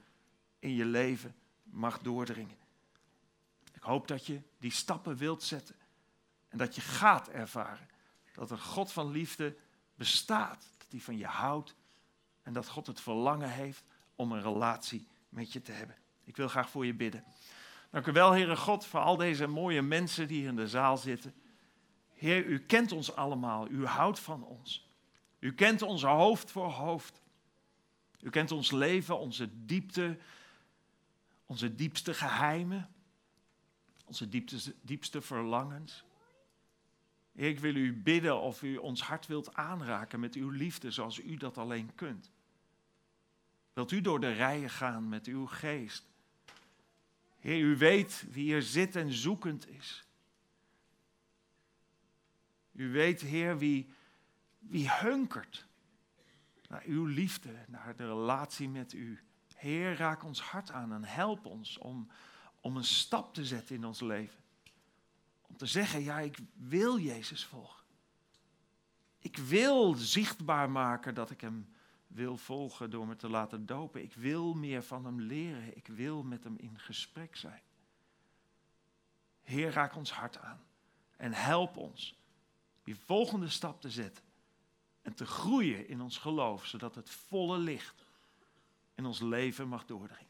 in 0.60 0.74
je 0.74 0.86
leven 0.86 1.36
mag 1.64 2.00
doordringen. 2.00 2.58
Ik 3.74 3.82
hoop 3.82 4.08
dat 4.08 4.26
je 4.26 4.42
die 4.58 4.72
stappen 4.72 5.18
wilt 5.18 5.44
zetten. 5.44 5.76
En 6.50 6.58
dat 6.58 6.76
je 6.76 6.82
gaat 6.82 7.28
ervaren 7.28 7.88
dat 8.40 8.52
een 8.52 8.60
God 8.60 8.92
van 8.92 9.12
liefde 9.12 9.56
bestaat. 9.96 10.68
Dat 10.78 10.88
hij 10.90 11.00
van 11.00 11.18
je 11.18 11.26
houdt. 11.26 11.76
En 12.44 12.54
dat 12.54 12.68
God 12.68 12.88
het 12.88 13.02
verlangen 13.02 13.50
heeft 13.50 13.84
om 14.16 14.32
een 14.32 14.42
relatie 14.42 15.08
met 15.30 15.54
je 15.54 15.62
te 15.62 15.72
hebben. 15.72 15.96
Ik 16.24 16.38
wil 16.38 16.48
graag 16.48 16.70
voor 16.70 16.86
je 16.86 16.94
bidden. 16.94 17.24
Dank 17.90 18.06
u 18.08 18.12
wel, 18.12 18.32
Heere 18.32 18.56
God, 18.56 18.86
voor 18.86 19.00
al 19.00 19.18
deze 19.18 19.48
mooie 19.48 19.82
mensen 19.82 20.28
die 20.28 20.40
hier 20.40 20.50
in 20.50 20.56
de 20.56 20.68
zaal 20.68 20.98
zitten. 20.98 21.34
Heer, 22.14 22.46
u 22.46 22.60
kent 22.60 22.92
ons 22.92 23.16
allemaal. 23.16 23.70
U 23.70 23.86
houdt 23.86 24.20
van 24.20 24.44
ons. 24.44 24.88
U 25.40 25.54
kent 25.54 25.82
ons 25.82 26.04
hoofd 26.04 26.52
voor 26.52 26.72
hoofd. 26.72 27.22
U 28.22 28.30
kent 28.30 28.52
ons 28.52 28.72
leven, 28.72 29.20
onze 29.20 29.66
diepte, 29.66 30.18
onze 31.46 31.76
diepste 31.76 32.14
geheimen, 32.14 32.90
onze 34.06 34.30
diepste, 34.30 34.76
diepste 34.82 35.22
verlangens. 35.22 36.04
Ik 37.40 37.60
wil 37.60 37.76
u 37.76 37.94
bidden 37.94 38.42
of 38.42 38.62
u 38.62 38.78
ons 38.78 39.02
hart 39.02 39.28
wilt 39.28 39.54
aanraken 39.54 40.20
met 40.20 40.36
uw 40.36 40.50
liefde 40.50 40.92
zoals 40.92 41.20
u 41.20 41.36
dat 41.36 41.58
alleen 41.58 41.96
kunt. 41.96 42.32
Wilt 43.74 43.92
u 43.92 44.02
door 44.02 44.20
de 44.20 44.32
rijen 44.32 44.70
gaan 44.70 45.10
met 45.10 45.26
uw 45.26 45.46
geest? 45.46 46.08
Heer, 47.40 47.60
u 47.60 47.78
weet 47.78 48.26
wie 48.32 48.54
er 48.54 48.64
zit 48.64 48.96
en 48.96 49.14
zoekend 49.14 49.70
is. 49.70 50.06
U 52.72 52.92
weet, 52.92 53.22
Heer, 53.22 53.58
wie 53.58 53.90
Wie 54.60 54.92
hunkert 54.92 55.68
naar 56.68 56.84
uw 56.86 57.06
liefde, 57.06 57.66
naar 57.68 57.96
de 57.96 58.06
relatie 58.06 58.70
met 58.70 58.94
u. 58.94 59.20
Heer, 59.56 59.96
raak 59.96 60.24
ons 60.24 60.42
hart 60.42 60.72
aan 60.72 60.94
en 60.94 61.04
help 61.04 61.46
ons 61.46 61.78
om, 61.78 62.10
om 62.62 62.78
een 62.78 62.84
stap 62.84 63.34
te 63.34 63.46
zetten 63.46 63.76
in 63.76 63.86
ons 63.86 64.00
leven. 64.00 64.39
Om 65.50 65.58
te 65.58 65.66
zeggen, 65.66 66.04
ja, 66.04 66.20
ik 66.20 66.38
wil 66.54 67.00
Jezus 67.00 67.46
volgen. 67.46 67.84
Ik 69.20 69.38
wil 69.38 69.94
zichtbaar 69.94 70.70
maken 70.70 71.14
dat 71.14 71.32
ik 71.32 71.42
Hem 71.42 71.70
wil 72.08 72.38
volgen 72.38 72.90
door 72.90 73.08
me 73.08 73.16
te 73.16 73.30
laten 73.30 73.66
dopen. 73.66 74.04
Ik 74.04 74.14
wil 74.14 74.54
meer 74.54 74.84
van 74.84 75.06
Hem 75.06 75.22
leren. 75.22 75.78
Ik 75.78 75.88
wil 75.88 76.24
met 76.24 76.44
Hem 76.44 76.58
in 76.58 76.80
gesprek 76.80 77.36
zijn. 77.36 77.62
Heer, 79.42 79.72
raak 79.72 79.96
ons 79.96 80.12
hart 80.12 80.38
aan 80.38 80.64
en 81.18 81.34
help 81.34 81.78
ons 81.78 82.18
die 82.84 82.98
volgende 82.98 83.50
stap 83.50 83.82
te 83.82 83.90
zetten 83.90 84.24
en 85.02 85.14
te 85.14 85.26
groeien 85.26 85.88
in 85.88 86.02
ons 86.02 86.18
geloof, 86.18 86.66
zodat 86.66 86.96
het 86.96 87.10
volle 87.10 87.58
licht 87.58 88.06
in 88.96 89.06
ons 89.06 89.20
leven 89.20 89.68
mag 89.68 89.86
doordringen. 89.86 90.28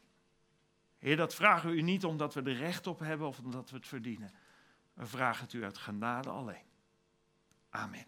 Heer, 0.98 1.16
dat 1.16 1.34
vragen 1.34 1.70
we 1.70 1.76
u 1.76 1.82
niet 1.82 2.04
omdat 2.04 2.34
we 2.34 2.42
er 2.42 2.56
recht 2.56 2.86
op 2.86 2.98
hebben 2.98 3.26
of 3.26 3.38
omdat 3.38 3.70
we 3.70 3.76
het 3.76 3.86
verdienen. 3.86 4.30
We 5.00 5.06
vragen 5.06 5.44
het 5.44 5.52
u 5.52 5.64
uit 5.64 5.78
genade 5.78 6.30
alleen. 6.30 6.64
Amen. 7.70 8.06